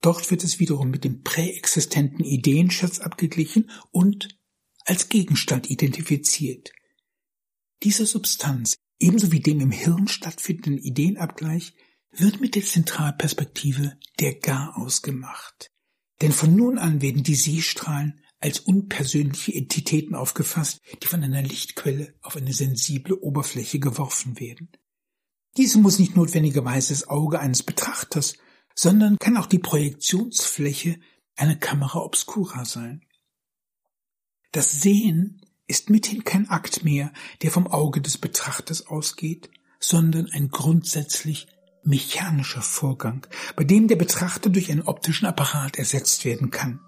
[0.00, 4.28] Dort wird es wiederum mit dem präexistenten Ideenschatz abgeglichen und
[4.86, 6.72] als Gegenstand identifiziert.
[7.82, 11.74] Diese Substanz, ebenso wie dem im Hirn stattfindenden Ideenabgleich,
[12.12, 15.70] wird mit der Zentralperspektive der Gar ausgemacht.
[16.20, 22.14] Denn von nun an werden die Sehstrahlen als unpersönliche Entitäten aufgefasst, die von einer Lichtquelle
[22.22, 24.70] auf eine sensible Oberfläche geworfen werden.
[25.56, 28.34] Diese muss nicht notwendigerweise das Auge eines Betrachters,
[28.74, 31.00] sondern kann auch die Projektionsfläche
[31.36, 33.04] einer Kamera obscura sein.
[34.52, 40.48] Das Sehen ist mithin kein Akt mehr, der vom Auge des Betrachters ausgeht, sondern ein
[40.48, 41.46] grundsätzlich
[41.84, 46.80] mechanischer Vorgang, bei dem der Betrachter durch einen optischen Apparat ersetzt werden kann.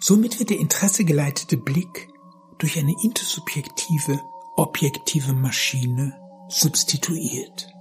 [0.00, 2.08] Somit wird der interessegeleitete Blick
[2.58, 4.20] durch eine intersubjektive,
[4.56, 6.14] objektive Maschine
[6.48, 7.74] substituiert.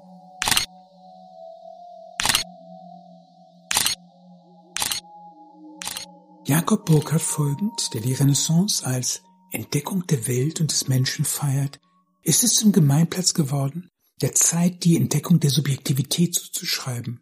[6.45, 11.80] Jakob Burckhardt folgend, der die Renaissance als Entdeckung der Welt und des Menschen feiert,
[12.21, 13.89] ist es zum Gemeinplatz geworden,
[14.21, 17.19] der Zeit die Entdeckung der Subjektivität zuzuschreiben.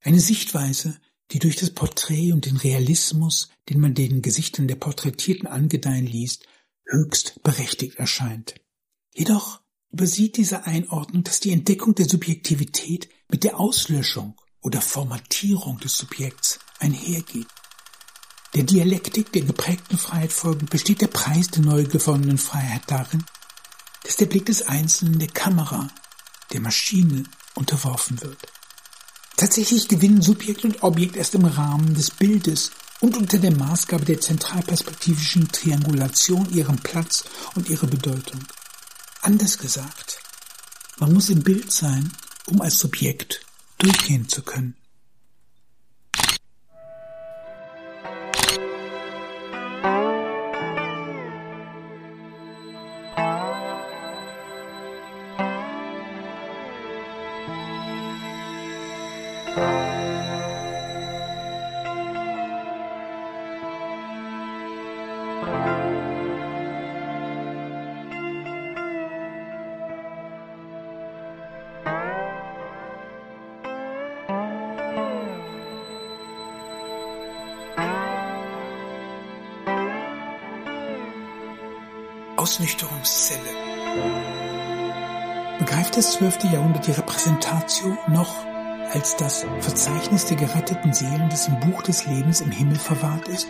[0.00, 0.98] Eine Sichtweise,
[1.30, 6.46] die durch das Porträt und den Realismus, den man den Gesichtern der Porträtierten angedeihen liest,
[6.86, 8.54] höchst berechtigt erscheint.
[9.14, 15.98] Jedoch übersieht diese Einordnung, dass die Entdeckung der Subjektivität mit der Auslöschung oder Formatierung des
[15.98, 17.46] Subjekts einhergeht.
[18.54, 23.24] Der Dialektik der geprägten Freiheit folgend besteht der Preis der neu gewonnenen Freiheit darin,
[24.04, 25.90] dass der Blick des Einzelnen der Kamera
[26.52, 28.38] der Maschine unterworfen wird.
[29.36, 34.20] Tatsächlich gewinnen Subjekt und Objekt erst im Rahmen des Bildes und unter der Maßgabe der
[34.20, 38.44] zentralperspektivischen Triangulation ihren Platz und ihre Bedeutung.
[39.22, 40.20] Anders gesagt,
[40.98, 42.12] man muss im Bild sein,
[42.46, 43.42] um als Subjekt
[43.78, 44.74] durchgehen zu können.
[86.18, 88.44] Zwölfte Jahrhundert die Repräsentatio noch
[88.90, 93.46] als das Verzeichnis der geretteten Seelen, das im Buch des Lebens im Himmel verwahrt ist,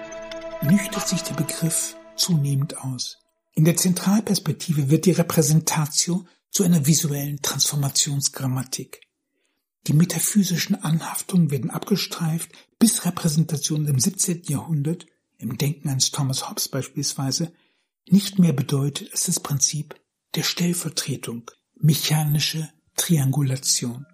[0.60, 3.20] nüchtert sich der Begriff zunehmend aus.
[3.54, 9.00] In der Zentralperspektive wird die Repräsentatio zu einer visuellen Transformationsgrammatik.
[9.86, 14.42] Die metaphysischen Anhaftungen werden abgestreift, bis Repräsentationen im 17.
[14.42, 15.06] Jahrhundert,
[15.38, 17.50] im Denken eines Thomas Hobbes beispielsweise,
[18.10, 19.98] nicht mehr bedeutet als das Prinzip
[20.34, 24.06] der Stellvertretung, mechanische Triangulation.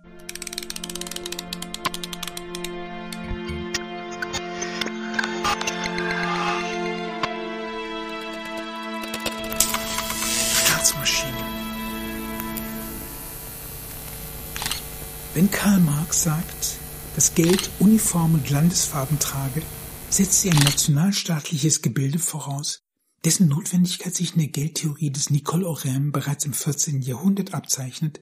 [15.34, 16.76] Wenn Karl Marx sagt,
[17.16, 19.62] dass Geld Uniform und Landesfarben trage,
[20.08, 22.83] setzt sie ein nationalstaatliches Gebilde voraus,
[23.24, 27.02] dessen Notwendigkeit sich in der Geldtheorie des Nicole Orem bereits im 14.
[27.02, 28.20] Jahrhundert abzeichnet,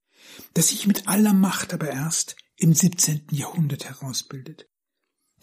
[0.55, 3.27] das sich mit aller Macht aber erst im 17.
[3.33, 4.69] Jahrhundert herausbildet.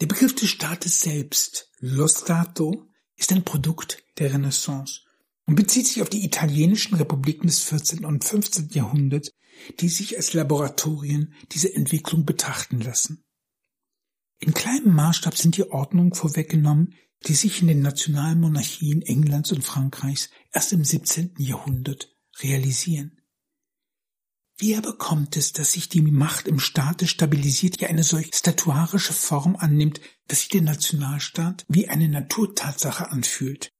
[0.00, 5.02] Der Begriff des Staates selbst, lo Stato, ist ein Produkt der Renaissance
[5.46, 8.06] und bezieht sich auf die italienischen Republiken des 14.
[8.06, 8.70] und 15.
[8.70, 9.30] Jahrhunderts,
[9.80, 13.22] die sich als Laboratorien dieser Entwicklung betrachten lassen.
[14.40, 16.94] In kleinem Maßstab sind die Ordnungen vorweggenommen,
[17.26, 21.34] die sich in den nationalen Monarchien Englands und Frankreichs erst im 17.
[21.38, 23.20] Jahrhundert realisieren.
[24.56, 29.12] Wie aber kommt es, dass sich die Macht im Staate stabilisiert, ja eine solch statuarische
[29.12, 33.72] Form annimmt, dass sich der Nationalstaat wie eine Naturtatsache anfühlt?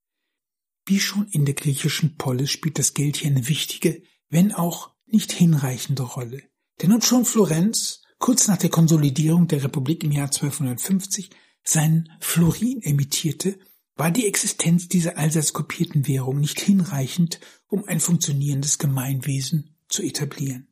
[0.87, 5.33] Wie schon in der griechischen Polis spielt das Geld hier eine wichtige, wenn auch nicht
[5.33, 6.43] hinreichende Rolle.
[6.81, 11.31] Denn und schon Florenz, kurz nach der Konsolidierung der Republik im Jahr 1250,
[11.65, 13.59] seinen Florin emittierte,
[13.97, 20.69] war die Existenz dieser allseits kopierten Währung nicht hinreichend, um ein funktionierendes Gemeinwesen zu etablieren.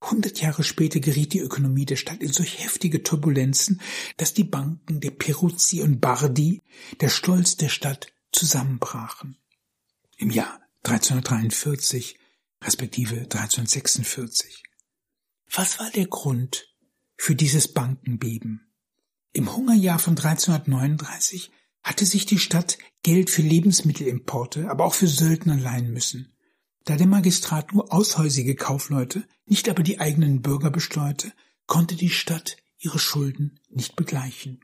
[0.00, 3.80] Hundert Jahre später geriet die Ökonomie der Stadt in solch heftige Turbulenzen,
[4.16, 6.62] dass die Banken der Peruzzi und Bardi,
[7.00, 9.36] der Stolz der Stadt, zusammenbrachen.
[10.16, 12.16] Im Jahr 1343
[12.62, 14.62] respektive 1346.
[15.50, 16.68] Was war der Grund
[17.16, 18.70] für dieses Bankenbeben?
[19.32, 21.50] Im Hungerjahr von 1339
[21.82, 26.36] hatte sich die Stadt Geld für Lebensmittelimporte, aber auch für Söldner leihen müssen.
[26.84, 31.32] Da der Magistrat nur aushäusige Kaufleute, nicht aber die eigenen Bürger besteuerte,
[31.66, 34.60] konnte die Stadt ihre Schulden nicht begleichen.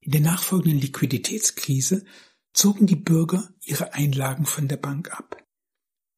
[0.00, 2.04] In der nachfolgenden Liquiditätskrise
[2.52, 5.36] zogen die Bürger ihre Einlagen von der Bank ab.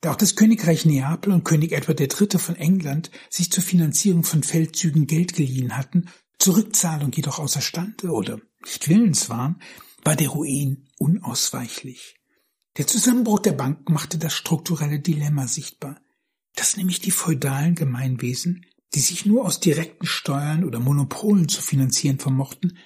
[0.00, 2.38] Da auch das Königreich Neapel und König Edward III.
[2.38, 6.08] von England sich zur Finanzierung von Feldzügen Geld geliehen hatten,
[6.38, 9.60] zur Rückzahlung jedoch außerstande oder nicht willens waren,
[10.02, 12.16] war der Ruin unausweichlich.
[12.78, 16.00] Der Zusammenbruch der Banken machte das strukturelle Dilemma sichtbar,
[16.54, 22.18] dass nämlich die feudalen Gemeinwesen, die sich nur aus direkten Steuern oder Monopolen zu finanzieren
[22.18, 22.78] vermochten,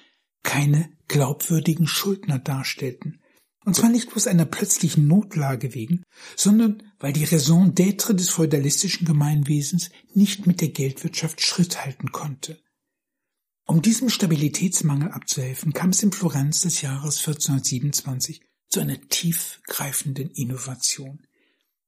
[0.43, 3.21] keine glaubwürdigen Schuldner darstellten,
[3.65, 6.03] und zwar nicht bloß einer plötzlichen Notlage wegen,
[6.35, 12.59] sondern weil die Raison d'être des feudalistischen Gemeinwesens nicht mit der Geldwirtschaft Schritt halten konnte.
[13.67, 21.25] Um diesem Stabilitätsmangel abzuhelfen, kam es in Florenz des Jahres 1427 zu einer tiefgreifenden Innovation.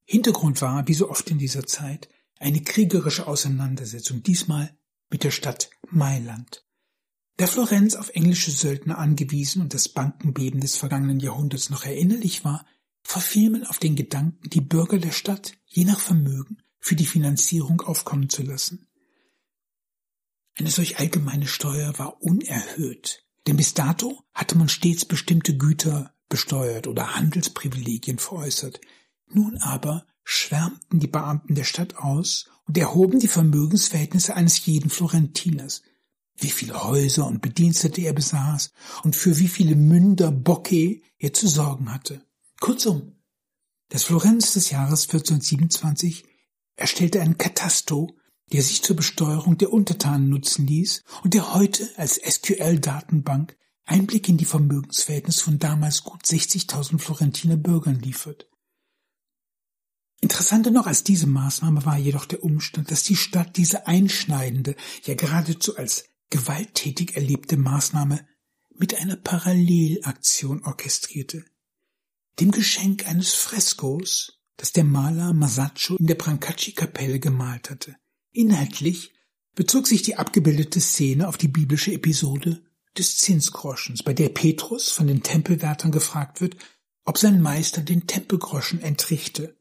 [0.03, 2.09] Hintergrund war, wie so oft in dieser Zeit,
[2.39, 4.75] eine kriegerische Auseinandersetzung, diesmal
[5.09, 6.66] mit der Stadt Mailand.
[7.37, 12.65] Da Florenz auf englische Söldner angewiesen und das Bankenbeben des vergangenen Jahrhunderts noch erinnerlich war,
[13.03, 17.81] verfiel man auf den Gedanken, die Bürger der Stadt je nach Vermögen für die Finanzierung
[17.81, 18.87] aufkommen zu lassen.
[20.55, 26.87] Eine solch allgemeine Steuer war unerhöht, denn bis dato hatte man stets bestimmte Güter besteuert
[26.87, 28.81] oder Handelsprivilegien veräußert.
[29.27, 35.83] Nun aber schwärmten die Beamten der Stadt aus und erhoben die Vermögensverhältnisse eines jeden Florentiners–
[36.37, 38.71] wie viele Häuser und Bedienstete er besaß
[39.03, 42.23] und für wie viele Münder Bocche er zu sorgen hatte.
[42.59, 43.15] Kurzum,
[43.89, 46.25] das Florenz des Jahres 1427
[46.75, 48.15] erstellte einen Katasto,
[48.51, 54.37] der sich zur Besteuerung der Untertanen nutzen ließ und der heute als SQL-Datenbank Einblick in
[54.37, 58.49] die Vermögensverhältnisse von damals gut 60.000 Florentiner Bürgern liefert.
[60.19, 65.13] Interessanter noch als diese Maßnahme war jedoch der Umstand, dass die Stadt diese einschneidende, ja
[65.13, 68.25] geradezu als gewalttätig erlebte Maßnahme
[68.75, 71.43] mit einer Parallelaktion orchestrierte,
[72.39, 77.95] dem Geschenk eines Freskos, das der Maler Masaccio in der Brancacci-Kapelle gemalt hatte.
[78.31, 79.13] Inhaltlich
[79.55, 82.63] bezog sich die abgebildete Szene auf die biblische Episode
[82.97, 86.57] des Zinsgroschens, bei der Petrus von den Tempelwärtern gefragt wird,
[87.05, 89.57] ob sein Meister den Tempelgroschen entrichte.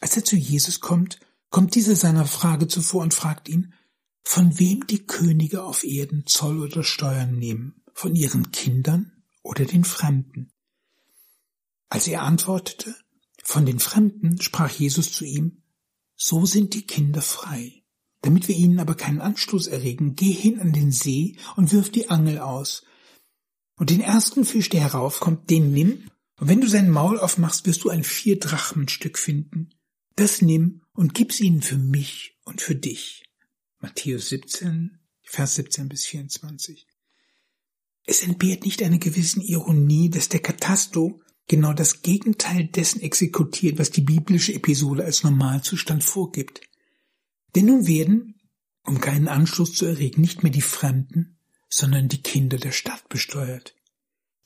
[0.00, 1.18] Als er zu Jesus kommt,
[1.50, 3.74] kommt dieser seiner Frage zuvor und fragt ihn,
[4.24, 9.12] von wem die Könige auf Erden Zoll oder Steuern nehmen, von ihren Kindern
[9.42, 10.50] oder den Fremden.
[11.88, 12.96] Als er antwortete,
[13.44, 15.62] von den Fremden, sprach Jesus zu ihm,
[16.16, 17.84] so sind die Kinder frei.
[18.22, 22.08] Damit wir ihnen aber keinen Anstoß erregen, geh hin an den See und wirf die
[22.08, 22.84] Angel aus.
[23.76, 26.08] Und den ersten Fisch, der heraufkommt, den nimm,
[26.40, 29.70] und wenn du sein Maul aufmachst, wirst du ein vier Drachenstück finden.
[30.16, 33.23] Das nimm und gib's ihnen für mich und für dich.
[33.84, 36.86] Matthäus 17, Vers 17 bis 24.
[38.06, 43.90] Es entbehrt nicht einer gewissen Ironie, dass der Katasto genau das Gegenteil dessen exekutiert, was
[43.90, 46.62] die biblische Episode als Normalzustand vorgibt.
[47.54, 48.40] Denn nun werden,
[48.86, 53.74] um keinen Anschluss zu erregen, nicht mehr die Fremden, sondern die Kinder der Stadt besteuert.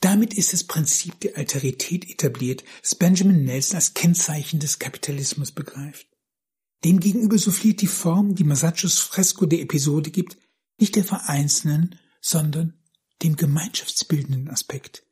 [0.01, 6.09] Damit ist das Prinzip der Alterität etabliert, das Benjamin Nelson als Kennzeichen des Kapitalismus begreift.
[6.84, 10.38] Demgegenüber souffliert die Form, die Masaccios Fresko der Episode gibt,
[10.78, 12.74] nicht der vereinzelnen, sondern
[13.22, 15.04] dem gemeinschaftsbildenden Aspekt.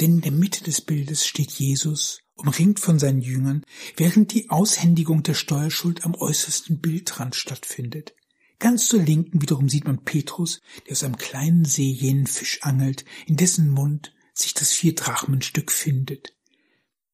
[0.00, 3.64] Denn in der Mitte des Bildes steht Jesus, umringt von seinen Jüngern,
[3.96, 8.14] während die Aushändigung der Steuerschuld am äußersten Bildrand stattfindet.
[8.58, 13.04] Ganz zur Linken wiederum sieht man Petrus, der aus einem kleinen See jenen Fisch angelt,
[13.26, 16.34] in dessen Mund sich das Vierdrachmenstück findet.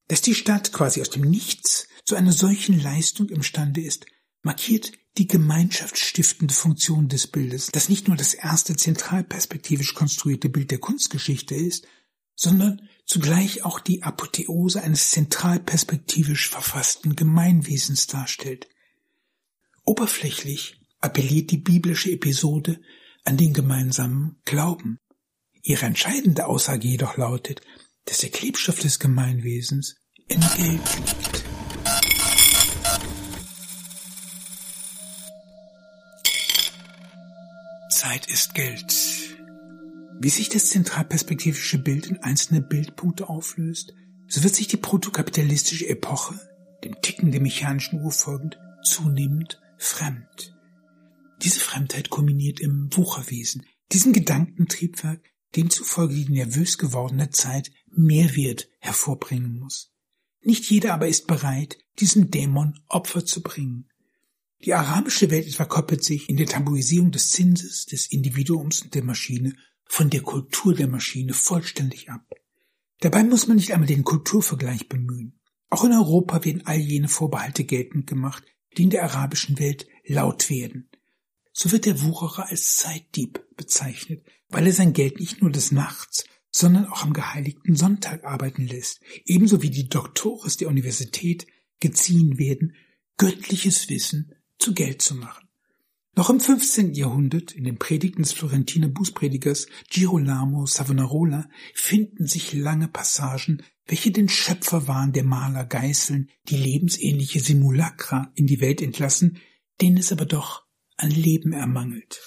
[0.08, 4.06] Dass die Stadt quasi aus dem Nichts zu einer solchen Leistung imstande ist,
[4.42, 10.78] markiert die gemeinschaftsstiftende Funktion des Bildes, das nicht nur das erste zentralperspektivisch konstruierte Bild der
[10.78, 11.86] Kunstgeschichte ist,
[12.34, 18.68] sondern zugleich auch die Apotheose eines zentralperspektivisch verfassten Gemeinwesens darstellt.
[19.84, 22.80] Oberflächlich appelliert die biblische Episode
[23.24, 24.98] an den gemeinsamen Glauben.
[25.62, 27.62] Ihre entscheidende Aussage jedoch lautet,
[28.06, 29.96] dass der Klebstoff des Gemeinwesens
[30.28, 31.33] in Geld liegt.
[38.04, 38.94] Zeit ist Geld.
[40.20, 43.94] Wie sich das zentralperspektivische Bild in einzelne Bildpunkte auflöst,
[44.28, 46.38] so wird sich die protokapitalistische Epoche,
[46.84, 50.54] dem Ticken der mechanischen Uhr folgend, zunehmend fremd.
[51.42, 59.94] Diese Fremdheit kulminiert im Wucherwesen, diesem Gedankentriebwerk, demzufolge die nervös gewordene Zeit Mehrwert hervorbringen muss.
[60.42, 63.88] Nicht jeder aber ist bereit, diesem Dämon Opfer zu bringen.
[64.64, 69.04] Die arabische Welt etwa koppelt sich in der Tabuisierung des Zinses, des Individuums und der
[69.04, 69.54] Maschine
[69.84, 72.26] von der Kultur der Maschine vollständig ab.
[73.00, 75.38] Dabei muss man nicht einmal den Kulturvergleich bemühen.
[75.68, 78.42] Auch in Europa werden all jene Vorbehalte geltend gemacht,
[78.78, 80.88] die in der arabischen Welt laut werden.
[81.52, 86.24] So wird der Wucherer als Zeitdieb bezeichnet, weil er sein Geld nicht nur des Nachts,
[86.50, 91.46] sondern auch am geheiligten Sonntag arbeiten lässt, ebenso wie die Doktores der Universität
[91.80, 92.74] geziehen werden,
[93.18, 95.48] göttliches Wissen zu Geld zu machen.
[96.16, 96.94] Noch im 15.
[96.94, 104.28] Jahrhundert, in den Predigten des Florentiner Bußpredigers Girolamo Savonarola, finden sich lange Passagen, welche den
[104.28, 109.38] Schöpferwahn der Maler geißeln, die lebensähnliche Simulacra in die Welt entlassen,
[109.80, 110.64] denen es aber doch
[110.96, 112.20] an Leben ermangelt.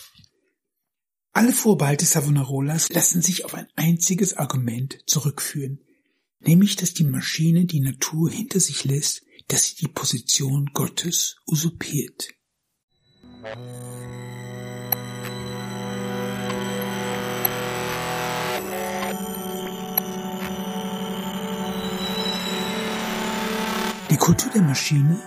[1.32, 5.80] Alle Vorbehalte Savonarolas lassen sich auf ein einziges Argument zurückführen,
[6.40, 12.28] nämlich dass die Maschine die Natur hinter sich lässt, dass sie die Position Gottes usurpiert.
[24.10, 25.22] Die Kultur der Maschine,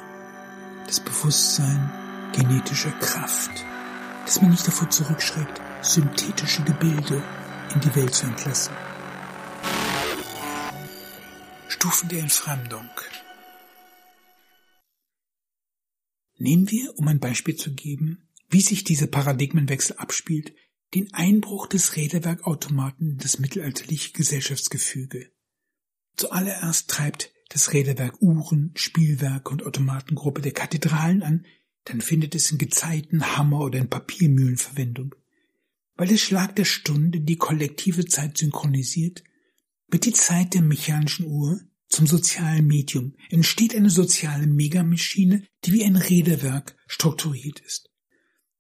[0.87, 1.91] das Bewusstsein
[2.33, 3.65] genetischer Kraft,
[4.27, 7.23] dass man nicht davor zurückschreckt, synthetische Gebilde
[7.75, 8.75] in die Welt zu entlassen.
[11.69, 12.91] Stufen der Entfremdung.
[16.41, 20.55] Nehmen wir, um ein Beispiel zu geben, wie sich dieser Paradigmenwechsel abspielt,
[20.95, 25.31] den Einbruch des Räderwerkautomaten in das mittelalterliche Gesellschaftsgefüge.
[26.17, 31.45] Zuallererst treibt das Räderwerk Uhren, Spielwerk und Automatengruppe der Kathedralen an,
[31.85, 35.15] dann findet es in Gezeiten, Hammer oder in Papiermühlen Verwendung.
[35.97, 39.25] Weil der Schlag der Stunde die kollektive Zeit synchronisiert,
[39.89, 41.61] wird die Zeit der mechanischen Uhr
[41.91, 47.91] zum sozialen Medium, entsteht eine soziale Megamaschine, die wie ein Räderwerk strukturiert ist.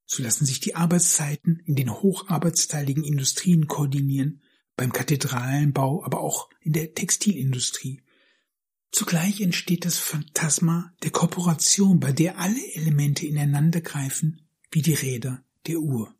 [0.04, 4.42] So lassen sich die Arbeitszeiten in den hocharbeitsteiligen Industrien koordinieren,
[4.76, 8.02] beim Kathedralenbau, aber auch in der Textilindustrie,
[8.92, 15.78] Zugleich entsteht das Phantasma der Korporation, bei der alle Elemente ineinandergreifen, wie die Räder der
[15.78, 16.14] Uhr.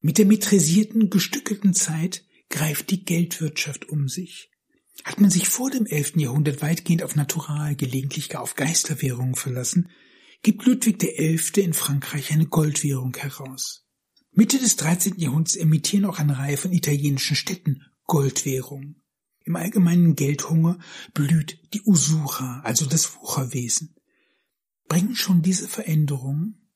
[0.00, 4.50] Mit der metrisierten, gestückelten Zeit greift die Geldwirtschaft um sich.
[5.04, 6.16] Hat man sich vor dem 11.
[6.16, 9.88] Jahrhundert weitgehend auf Natural, gelegentlich gar auf Geisterwährungen verlassen,
[10.42, 11.60] gibt Ludwig XI.
[11.60, 13.86] in Frankreich eine Goldwährung heraus.
[14.32, 15.18] Mitte des 13.
[15.18, 19.02] Jahrhunderts emittieren auch eine Reihe von italienischen Städten Goldwährungen.
[19.44, 20.78] Im allgemeinen Geldhunger
[21.14, 23.96] blüht die Usura, also das Wucherwesen.
[24.88, 26.70] Bringen schon diese Veränderungen,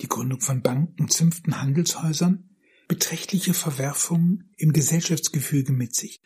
[0.00, 2.49] die Gründung von Banken, Zünften, Handelshäusern,
[2.90, 6.20] beträchtliche Verwerfungen im Gesellschaftsgefüge mit sich,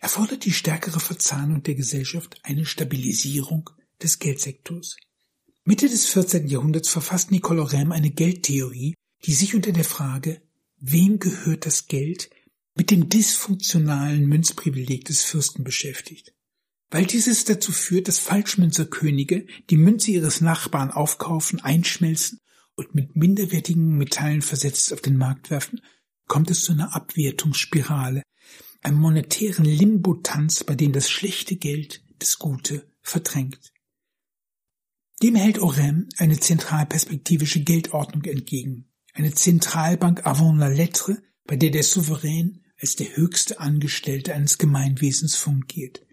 [0.00, 3.70] erfordert die stärkere Verzahnung der Gesellschaft eine Stabilisierung
[4.02, 4.96] des Geldsektors.
[5.62, 6.48] Mitte des 14.
[6.48, 8.94] Jahrhunderts verfasst Nicolo Rem eine Geldtheorie,
[9.26, 10.42] die sich unter der Frage,
[10.80, 12.30] wem gehört das Geld,
[12.74, 16.34] mit dem dysfunktionalen Münzprivileg des Fürsten beschäftigt.
[16.90, 22.40] Weil dieses dazu führt, dass Falschmünzerkönige die Münze ihres Nachbarn aufkaufen, einschmelzen
[22.74, 25.80] und mit minderwertigen Metallen versetzt auf den Markt werfen,
[26.28, 28.22] kommt es zu einer Abwertungsspirale,
[28.82, 33.72] einem monetären Limbo-Tanz, bei dem das schlechte Geld das Gute verdrängt.
[35.22, 41.82] Dem hält Orem eine zentralperspektivische Geldordnung entgegen, eine Zentralbank avant la lettre, bei der der
[41.82, 46.06] Souverän als der höchste Angestellte eines Gemeinwesens fungiert.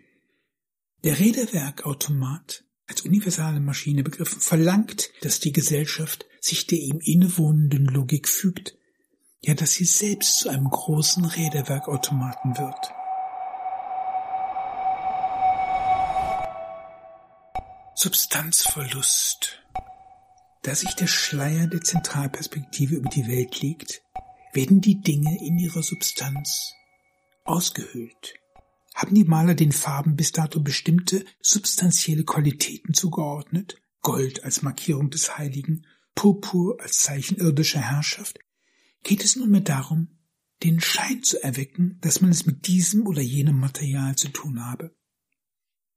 [1.04, 8.28] Der Räderwerkautomat als universale Maschine begriffen verlangt, dass die Gesellschaft sich der ihm innewohnenden Logik
[8.28, 8.76] fügt,
[9.46, 12.94] ja dass sie selbst zu einem großen Räderwerkautomaten wird.
[17.94, 19.62] Substanzverlust.
[20.64, 24.02] Da sich der Schleier der Zentralperspektive über die Welt legt,
[24.52, 26.74] werden die Dinge in ihrer Substanz
[27.44, 28.34] ausgehöhlt.
[28.96, 33.76] Haben die Maler den Farben bis dato bestimmte substanzielle Qualitäten zugeordnet?
[34.02, 35.86] Gold als Markierung des Heiligen,
[36.16, 38.40] Purpur als Zeichen irdischer Herrschaft?
[39.06, 40.08] Geht es nunmehr darum,
[40.64, 44.96] den Schein zu erwecken, dass man es mit diesem oder jenem Material zu tun habe?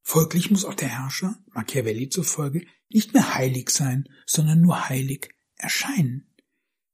[0.03, 6.35] Folglich muss auch der Herrscher, Machiavelli zufolge, nicht mehr heilig sein, sondern nur heilig erscheinen.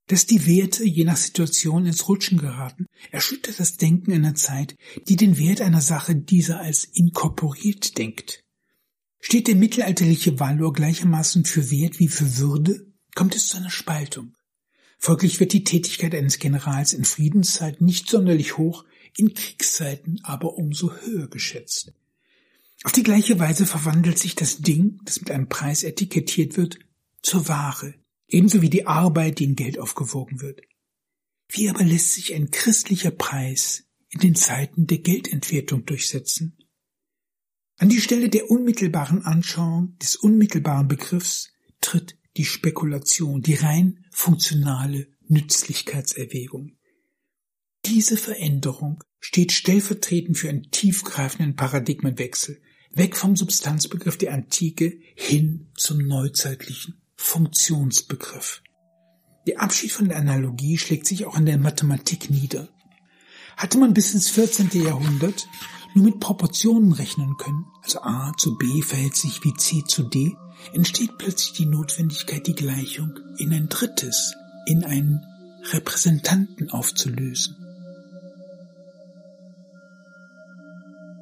[0.07, 4.77] Dass die Werte je nach Situation ins Rutschen geraten, erschüttert das Denken einer Zeit,
[5.09, 8.45] die den Wert einer Sache dieser als inkorporiert denkt.
[9.19, 14.37] Steht der mittelalterliche Valor gleichermaßen für Wert wie für Würde, kommt es zu einer Spaltung.
[15.05, 18.87] Folglich wird die Tätigkeit eines Generals in Friedenszeiten nicht sonderlich hoch,
[19.19, 21.93] in Kriegszeiten aber umso höher geschätzt.
[22.85, 26.79] Auf die gleiche Weise verwandelt sich das Ding, das mit einem Preis etikettiert wird,
[27.21, 27.93] zur Ware,
[28.29, 30.63] ebenso wie die Arbeit, die in Geld aufgewogen wird.
[31.49, 36.57] Wie aber lässt sich ein christlicher Preis in den Zeiten der Geldentwertung durchsetzen?
[37.77, 41.53] An die Stelle der unmittelbaren Anschauung des unmittelbaren Begriffs
[41.83, 46.77] tritt die Spekulation, die rein funktionale Nützlichkeitserwägung.
[47.87, 52.61] Diese Veränderung steht stellvertretend für einen tiefgreifenden Paradigmenwechsel,
[52.93, 58.63] weg vom Substanzbegriff der Antike hin zum neuzeitlichen Funktionsbegriff.
[59.47, 62.69] Der Abschied von der Analogie schlägt sich auch in der Mathematik nieder.
[63.57, 64.71] Hatte man bis ins 14.
[64.73, 65.47] Jahrhundert
[65.95, 70.35] nur mit Proportionen rechnen können, also a zu b verhält sich wie c zu d,
[70.73, 74.35] entsteht plötzlich die Notwendigkeit, die Gleichung in ein drittes,
[74.67, 75.27] in einen
[75.73, 77.57] Repräsentanten aufzulösen.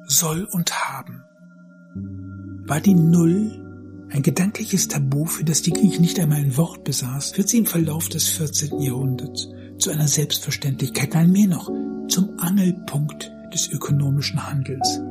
[0.07, 1.23] Soll und haben
[2.65, 3.59] war die Null
[4.09, 7.65] ein gedankliches Tabu, für das die Griechen nicht einmal ein Wort besaß, wird sie im
[7.65, 8.79] Verlauf des 14.
[8.79, 11.69] Jahrhunderts zu einer Selbstverständlichkeit, nein mehr noch,
[12.07, 15.01] zum Angelpunkt des ökonomischen Handels.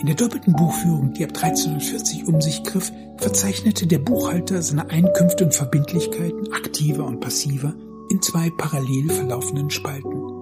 [0.00, 5.44] In der doppelten Buchführung, die ab 1340 um sich griff, verzeichnete der Buchhalter seine Einkünfte
[5.44, 7.74] und Verbindlichkeiten, aktiver und passiver,
[8.08, 10.38] in zwei parallel verlaufenden Spalten.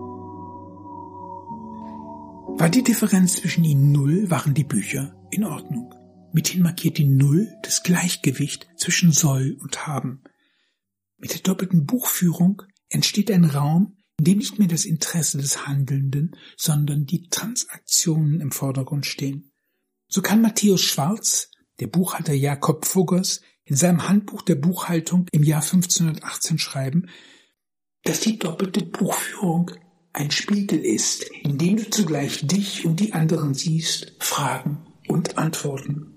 [2.59, 5.95] War die Differenz zwischen ihnen null, waren die Bücher in Ordnung.
[6.33, 10.23] Mithin markiert die Null das Gleichgewicht zwischen soll und haben.
[11.17, 16.37] Mit der doppelten Buchführung entsteht ein Raum, in dem nicht mehr das Interesse des Handelnden,
[16.57, 19.53] sondern die Transaktionen im Vordergrund stehen.
[20.09, 21.51] So kann Matthäus Schwarz,
[21.81, 27.09] der Buchhalter Jakob Fuggers, in seinem Handbuch der Buchhaltung im Jahr 1518 schreiben,
[28.05, 29.73] dass die doppelte Buchführung
[30.13, 36.16] ein Spiegel ist, in dem du zugleich dich und die anderen siehst, Fragen und Antworten.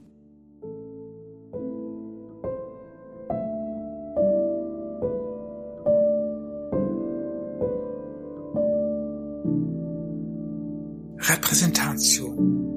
[11.99, 12.69] Repräsentation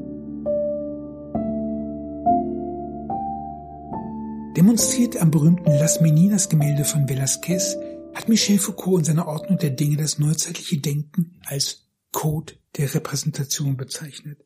[4.56, 7.76] Demonstriert am berühmten Las Meninas Gemälde von Velázquez
[8.14, 13.76] hat Michel Foucault in seiner Ordnung der Dinge das neuzeitliche Denken als Code der Repräsentation
[13.76, 14.44] bezeichnet.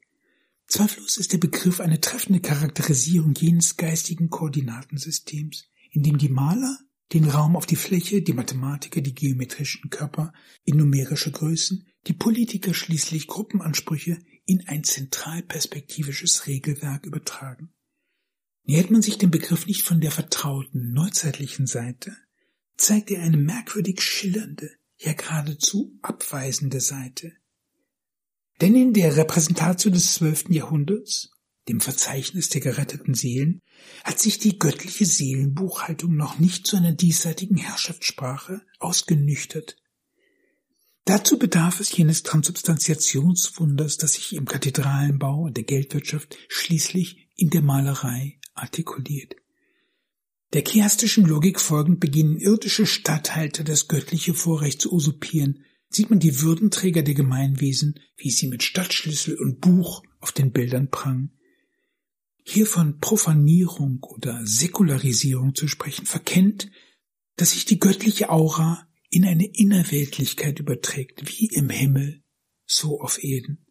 [0.66, 6.78] Zweifellos ist der Begriff eine treffende Charakterisierung jenes geistigen Koordinatensystems, in dem die Maler
[7.12, 10.32] den Raum auf die Fläche, die Mathematiker die geometrischen Körper
[10.64, 17.72] in numerische Größen, die Politiker schließlich Gruppenansprüche in ein zentralperspektivisches Regelwerk übertragen.
[18.64, 22.16] Nähert man sich dem Begriff nicht von der vertrauten neuzeitlichen Seite,
[22.76, 27.32] zeigt er eine merkwürdig schillernde, ja geradezu abweisende Seite.
[28.60, 31.30] Denn in der Repräsentation des zwölften Jahrhunderts,
[31.68, 33.60] dem Verzeichnis der geretteten Seelen,
[34.04, 39.76] hat sich die göttliche Seelenbuchhaltung noch nicht zu einer diesseitigen Herrschaftssprache ausgenüchtert.
[41.06, 47.62] Dazu bedarf es jenes Transubstantiationswunders, das sich im Kathedralenbau und der Geldwirtschaft schließlich in der
[47.62, 49.36] Malerei artikuliert.
[50.52, 56.40] Der chiastischen Logik folgend beginnen irdische Statthalter das göttliche Vorrecht zu usurpieren, sieht man die
[56.40, 61.38] Würdenträger der Gemeinwesen, wie sie mit Stadtschlüssel und Buch auf den Bildern prangen.
[62.42, 66.68] Hier von Profanierung oder Säkularisierung zu sprechen, verkennt,
[67.36, 72.22] dass sich die göttliche Aura in eine Innerweltlichkeit überträgt, wie im Himmel,
[72.66, 73.66] so auf Erden.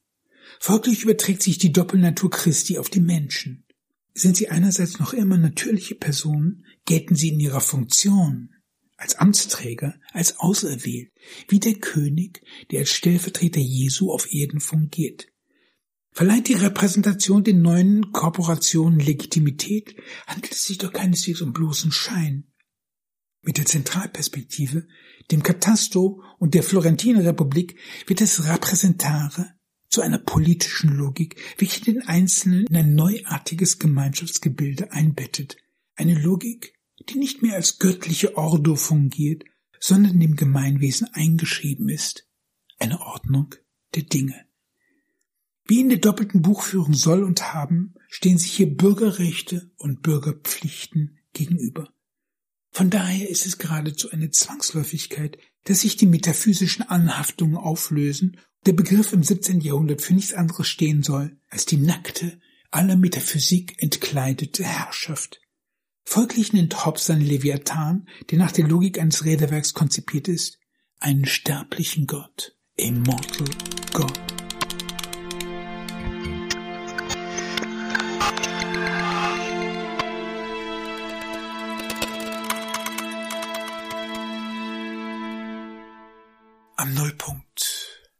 [0.60, 3.66] Folglich überträgt sich die Doppelnatur Christi auf die Menschen.
[4.14, 8.56] Sind sie einerseits noch immer natürliche Personen, gelten sie in ihrer Funktion
[8.98, 11.12] als Amtsträger, als auserwählt,
[11.50, 15.28] wie der König, der als Stellvertreter Jesu auf Erden fungiert.
[16.12, 22.48] Verleiht die Repräsentation den neuen Korporationen Legitimität, handelt es sich doch keineswegs um bloßen Schein.
[23.46, 24.88] Mit der Zentralperspektive,
[25.30, 27.78] dem Katasto und der Florentiner Republik
[28.08, 29.54] wird das Repräsentare
[29.88, 35.58] zu einer politischen Logik, welche den Einzelnen in ein neuartiges Gemeinschaftsgebilde einbettet.
[35.96, 36.74] Eine Logik,
[37.08, 39.43] die nicht mehr als göttliche Ordo fungiert,
[39.80, 42.28] sondern dem Gemeinwesen eingeschrieben ist.
[42.80, 43.54] Eine Ordnung
[43.93, 44.46] der Dinge.
[45.66, 51.95] Wie in der doppelten Buchführung soll und haben, stehen sich hier Bürgerrechte und Bürgerpflichten gegenüber.
[52.76, 58.74] Von daher ist es geradezu eine Zwangsläufigkeit, dass sich die metaphysischen Anhaftungen auflösen und der
[58.74, 59.62] Begriff im 17.
[59.62, 62.38] Jahrhundert für nichts anderes stehen soll als die nackte,
[62.72, 65.40] aller Metaphysik entkleidete Herrschaft.
[66.04, 70.60] Folglich nennt Hobbes seinen Leviathan, der nach der Logik eines Räderwerks konzipiert ist,
[71.00, 73.48] einen sterblichen Gott, a mortal
[73.94, 74.35] God.
[86.86, 88.12] Am Nullpunkt.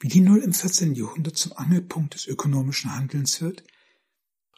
[0.00, 0.96] Wie die Null im 14.
[0.96, 3.62] Jahrhundert zum Angelpunkt des ökonomischen Handelns wird,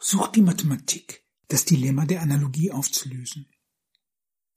[0.00, 3.50] sucht die Mathematik das Dilemma der Analogie aufzulösen.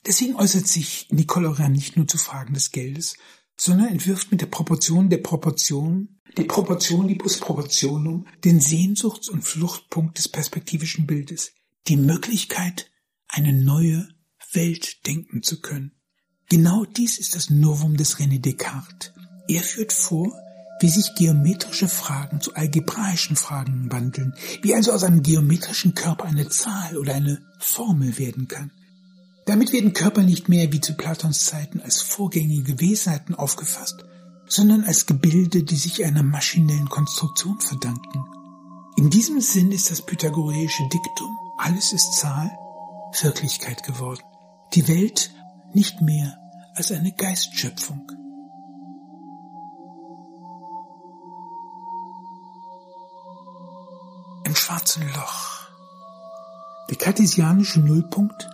[0.05, 3.17] Deswegen äußert sich Nicole Aurin nicht nur zu Fragen des Geldes,
[3.57, 10.17] sondern entwirft mit der Proportion der Proportion, die Proportion libus proportionum, den Sehnsuchts- und Fluchtpunkt
[10.17, 11.51] des perspektivischen Bildes,
[11.89, 12.89] die Möglichkeit,
[13.27, 14.07] eine neue
[14.53, 15.98] Welt denken zu können.
[16.49, 19.13] Genau dies ist das Novum des René Descartes.
[19.47, 20.33] Er führt vor,
[20.79, 24.33] wie sich geometrische Fragen zu algebraischen Fragen wandeln,
[24.63, 28.71] wie also aus einem geometrischen Körper eine Zahl oder eine Formel werden kann.
[29.45, 34.05] Damit werden Körper nicht mehr wie zu Platons Zeiten als vorgängige Wesenheiten aufgefasst,
[34.47, 38.25] sondern als Gebilde, die sich einer maschinellen Konstruktion verdanken.
[38.97, 42.49] In diesem Sinn ist das pythagoreische Diktum, alles ist Zahl,
[43.21, 44.23] Wirklichkeit geworden.
[44.73, 45.31] Die Welt
[45.73, 46.37] nicht mehr
[46.75, 48.11] als eine Geistschöpfung.
[54.45, 55.67] Im schwarzen Loch.
[56.89, 58.49] Der kartesianische Nullpunkt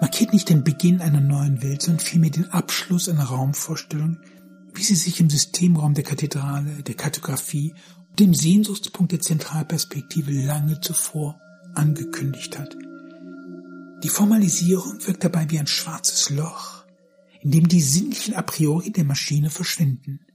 [0.00, 4.18] markiert nicht den Beginn einer neuen Welt, sondern vielmehr den Abschluss einer Raumvorstellung,
[4.74, 7.74] wie sie sich im Systemraum der Kathedrale, der Kartografie
[8.10, 11.40] und dem Sehnsuchtspunkt der Zentralperspektive lange zuvor
[11.74, 12.76] angekündigt hat.
[14.02, 16.84] Die Formalisierung wirkt dabei wie ein schwarzes Loch,
[17.40, 20.26] in dem die sinnlichen A priori der Maschine verschwinden.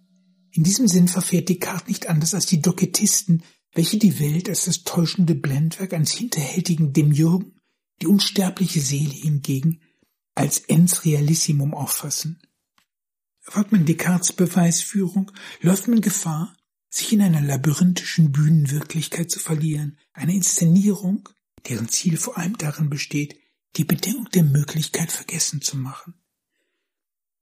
[0.52, 3.44] In diesem Sinn verfährt Descartes nicht anders als die Doketisten,
[3.74, 7.60] welche die Welt als das täuschende Blendwerk eines hinterhältigen Demiurgen,
[8.02, 9.82] die unsterbliche Seele hingegen
[10.34, 12.40] als ens realissimum auffassen.
[13.40, 16.56] Folgt man Descartes Beweisführung, läuft man Gefahr,
[16.90, 21.28] sich in einer labyrinthischen Bühnenwirklichkeit zu verlieren, eine Inszenierung,
[21.68, 23.38] deren Ziel vor allem darin besteht,
[23.78, 26.16] die Bedingung der Möglichkeit vergessen zu machen.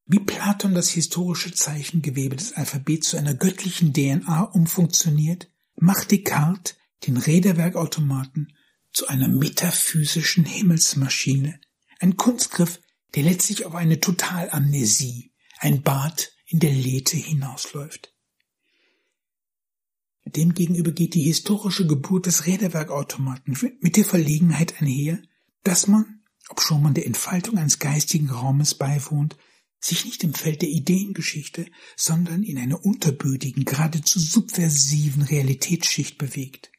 [0.05, 6.75] Wie Platon das historische Zeichengewebe des Alphabets zu einer göttlichen DNA umfunktioniert, macht Descartes
[7.07, 8.53] den Räderwerkautomaten
[8.93, 11.59] zu einer metaphysischen Himmelsmaschine,
[11.99, 12.81] ein Kunstgriff,
[13.15, 18.13] der letztlich auf eine Totalamnesie, ein Bad in der Lethe hinausläuft.
[20.25, 25.21] Demgegenüber geht die historische Geburt des Räderwerkautomaten mit der Verlegenheit einher,
[25.63, 26.14] dass man,
[26.49, 29.37] obschon man der Entfaltung eines geistigen Raumes beiwohnt,
[29.79, 36.71] sich nicht im Feld der Ideengeschichte, sondern in einer unterbödigen, geradezu subversiven Realitätsschicht bewegt.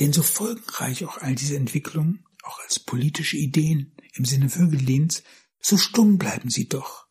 [0.00, 5.22] Denn so folgenreich auch all diese Entwicklungen, auch als politische Ideen im Sinne Vögelins,
[5.60, 7.06] so stumm bleiben sie doch.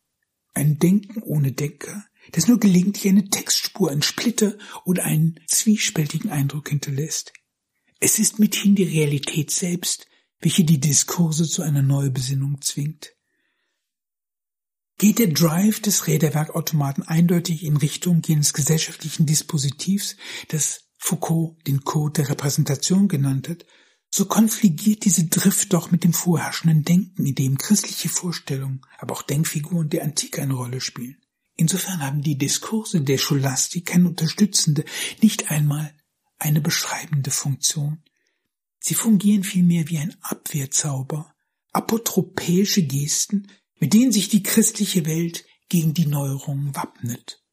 [0.53, 6.69] Ein Denken ohne Denker, das nur gelegentlich eine Textspur, ein Splitter oder einen zwiespältigen Eindruck
[6.69, 7.33] hinterlässt.
[7.99, 10.07] Es ist mithin die Realität selbst,
[10.41, 13.13] welche die Diskurse zu einer Neubesinnung zwingt
[15.01, 20.15] geht der Drive des Räderwerkautomaten eindeutig in Richtung jenes gesellschaftlichen Dispositivs,
[20.49, 23.65] das Foucault den Code der Repräsentation genannt hat,
[24.11, 29.23] so konfligiert diese Drift doch mit dem vorherrschenden Denken, in dem christliche Vorstellungen, aber auch
[29.23, 31.17] Denkfiguren der Antike eine Rolle spielen.
[31.55, 34.85] Insofern haben die Diskurse der Scholastik keine unterstützende,
[35.23, 35.95] nicht einmal
[36.37, 38.03] eine beschreibende Funktion.
[38.83, 41.33] Sie fungieren vielmehr wie ein Abwehrzauber,
[41.71, 43.47] apotropäische Gesten,
[43.79, 47.43] mit denen sich die christliche Welt gegen die Neuerungen wappnet.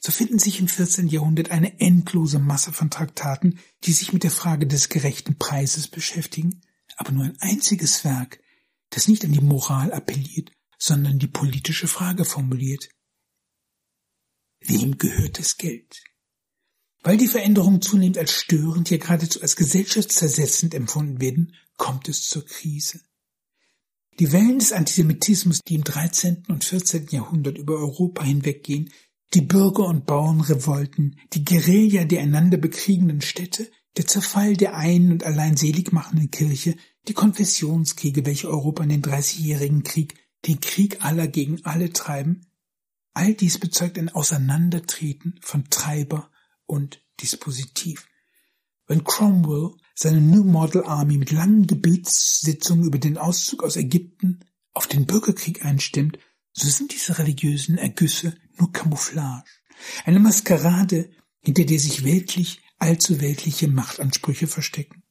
[0.00, 1.08] So finden sich im 14.
[1.08, 6.60] Jahrhundert eine endlose Masse von Traktaten, die sich mit der Frage des gerechten Preises beschäftigen,
[6.96, 8.40] aber nur ein einziges Werk,
[8.90, 12.90] das nicht an die Moral appelliert, sondern die politische Frage formuliert.
[14.60, 16.04] Wem gehört das Geld?
[17.02, 22.44] Weil die Veränderungen zunehmend als störend, ja geradezu als gesellschaftszersetzend empfunden werden, kommt es zur
[22.44, 23.00] Krise.
[24.18, 26.44] Die Wellen des Antisemitismus, die im 13.
[26.48, 27.06] und 14.
[27.10, 28.90] Jahrhundert über Europa hinweggehen,
[29.34, 35.24] die Bürger- und Bauernrevolten, die Guerilla der einander bekriegenden Städte, der Zerfall der einen und
[35.24, 36.76] allein selig machenden Kirche,
[37.06, 40.14] die Konfessionskriege, welche Europa in den Dreißigjährigen Krieg,
[40.46, 42.46] den Krieg aller gegen alle treiben,
[43.12, 46.30] all dies bezeugt ein Auseinandertreten von Treiber
[46.68, 48.06] und Dispositiv.
[48.86, 54.40] Wenn Cromwell seine New Model Army mit langen Gebetssitzungen über den Auszug aus Ägypten
[54.72, 56.18] auf den Bürgerkrieg einstimmt,
[56.52, 59.50] so sind diese religiösen Ergüsse nur Camouflage,
[60.04, 61.10] eine Maskerade,
[61.40, 65.02] hinter der sich weltlich, allzu weltliche Machtansprüche verstecken.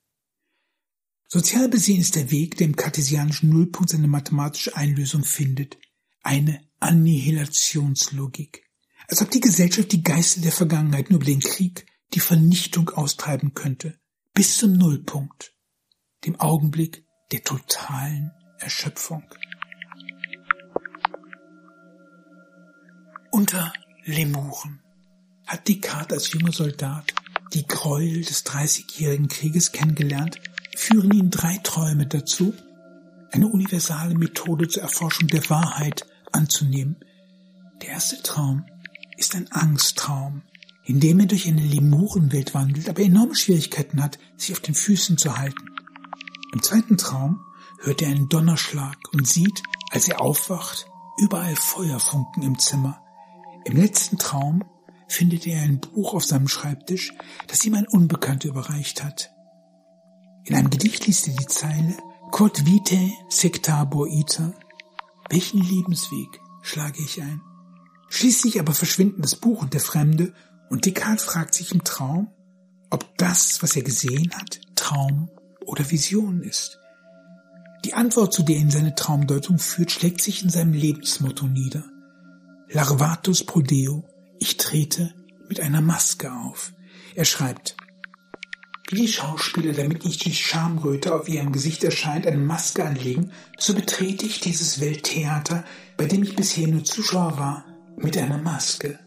[1.28, 5.78] Sozial besehen ist der Weg, der im kartesianischen Nullpunkt seine mathematische Einlösung findet,
[6.22, 8.67] eine Annihilationslogik.
[9.10, 13.54] Als ob die Gesellschaft die Geister der Vergangenheit nur über den Krieg, die Vernichtung austreiben
[13.54, 13.98] könnte,
[14.34, 15.56] bis zum Nullpunkt,
[16.26, 19.24] dem Augenblick der totalen Erschöpfung.
[23.32, 23.72] Unter
[24.04, 24.82] Lemuren
[25.46, 27.14] hat Descartes als junger Soldat
[27.54, 30.40] die Gräuel des Dreißigjährigen Krieges kennengelernt,
[30.76, 32.54] führen ihn drei Träume dazu,
[33.32, 36.98] eine universale Methode zur Erforschung der Wahrheit anzunehmen.
[37.82, 38.66] Der erste Traum
[39.18, 40.44] ist ein Angsttraum,
[40.86, 45.18] in dem er durch eine Lemurenwelt wandelt, aber enorme Schwierigkeiten hat, sich auf den Füßen
[45.18, 45.66] zu halten.
[46.54, 47.42] Im zweiten Traum
[47.82, 49.62] hört er einen Donnerschlag und sieht,
[49.92, 50.88] als er aufwacht,
[51.18, 53.02] überall Feuerfunken im Zimmer.
[53.66, 54.64] Im letzten Traum
[55.08, 57.14] findet er ein Buch auf seinem Schreibtisch,
[57.48, 59.32] das ihm ein Unbekannter überreicht hat.
[60.46, 61.98] In einem Gedicht liest er die Zeile
[62.32, 64.54] Quod vitae sectabor ita.
[65.30, 67.42] Welchen Lebensweg schlage ich ein?
[68.10, 70.34] Schließlich aber verschwinden das Buch und der Fremde
[70.70, 72.30] und Descartes fragt sich im Traum,
[72.90, 75.30] ob das, was er gesehen hat, Traum
[75.66, 76.80] oder Vision ist.
[77.86, 81.84] Die Antwort, zu der ihn seine Traumdeutung führt, schlägt sich in seinem Lebensmotto nieder.
[82.70, 84.04] Larvatus Prodeo,
[84.40, 85.14] ich trete
[85.48, 86.74] mit einer Maske auf.
[87.16, 87.78] Er schreibt,
[88.90, 93.74] wie die Schauspieler, damit nicht die Schamröte auf ihrem Gesicht erscheint, eine Maske anlegen, so
[93.74, 95.66] betrete ich dieses Welttheater,
[95.98, 97.66] bei dem ich bisher nur Zuschauer war,
[97.98, 99.00] mit einer Maske.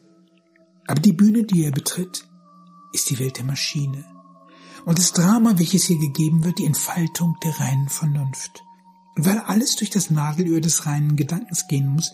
[0.86, 2.26] Aber die Bühne, die er betritt,
[2.92, 4.04] ist die Welt der Maschine.
[4.84, 8.62] Und das Drama, welches hier gegeben wird, die Entfaltung der reinen Vernunft.
[9.16, 12.12] Und weil alles durch das Nadelöhr des reinen Gedankens gehen muss,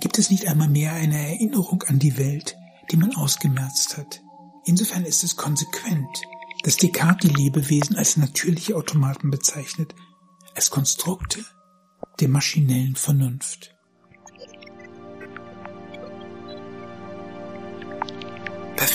[0.00, 2.56] gibt es nicht einmal mehr eine Erinnerung an die Welt,
[2.90, 4.22] die man ausgemerzt hat.
[4.64, 6.22] Insofern ist es konsequent,
[6.62, 9.94] dass Descartes die Lebewesen als natürliche Automaten bezeichnet,
[10.54, 11.44] als Konstrukte
[12.20, 13.77] der maschinellen Vernunft.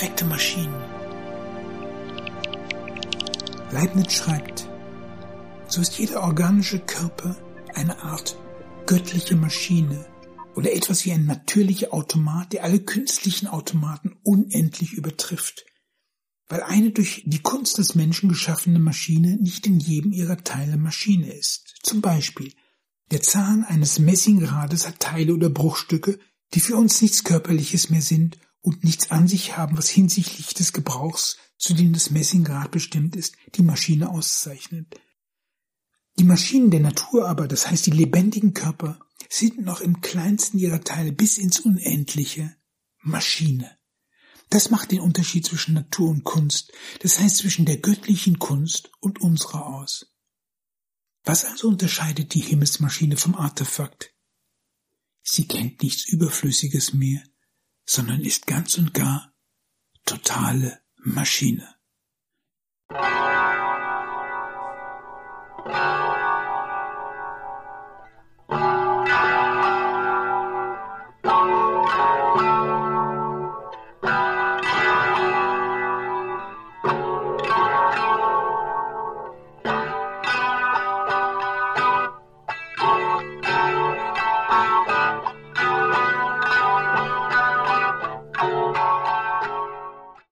[0.04, 0.84] Perfekte Maschinen.
[3.72, 4.68] Leibniz schreibt,
[5.66, 7.34] so ist jeder organische Körper
[7.74, 8.36] eine Art
[8.84, 10.04] göttliche Maschine,
[10.56, 15.64] oder etwas wie ein natürlicher Automat, der alle künstlichen Automaten unendlich übertrifft,
[16.48, 21.32] weil eine durch die Kunst des Menschen geschaffene Maschine nicht in jedem ihrer Teile Maschine
[21.32, 21.76] ist.
[21.82, 22.52] Zum Beispiel,
[23.10, 26.18] der Zahn eines Messingrades hat Teile oder Bruchstücke,
[26.52, 30.72] die für uns nichts Körperliches mehr sind und nichts an sich haben, was hinsichtlich des
[30.72, 34.98] Gebrauchs, zu dem das Messingrad bestimmt ist, die Maschine auszeichnet.
[36.18, 38.98] Die Maschinen der Natur aber, das heißt die lebendigen Körper,
[39.28, 42.56] sind noch im kleinsten ihrer Teile bis ins Unendliche
[43.02, 43.76] Maschine.
[44.48, 49.20] Das macht den Unterschied zwischen Natur und Kunst, das heißt zwischen der göttlichen Kunst und
[49.20, 50.06] unserer aus.
[51.22, 54.14] Was also unterscheidet die Himmelsmaschine vom Artefakt?
[55.22, 57.22] Sie kennt nichts Überflüssiges mehr,
[57.84, 59.32] sondern ist ganz und gar
[60.04, 61.74] totale Maschine.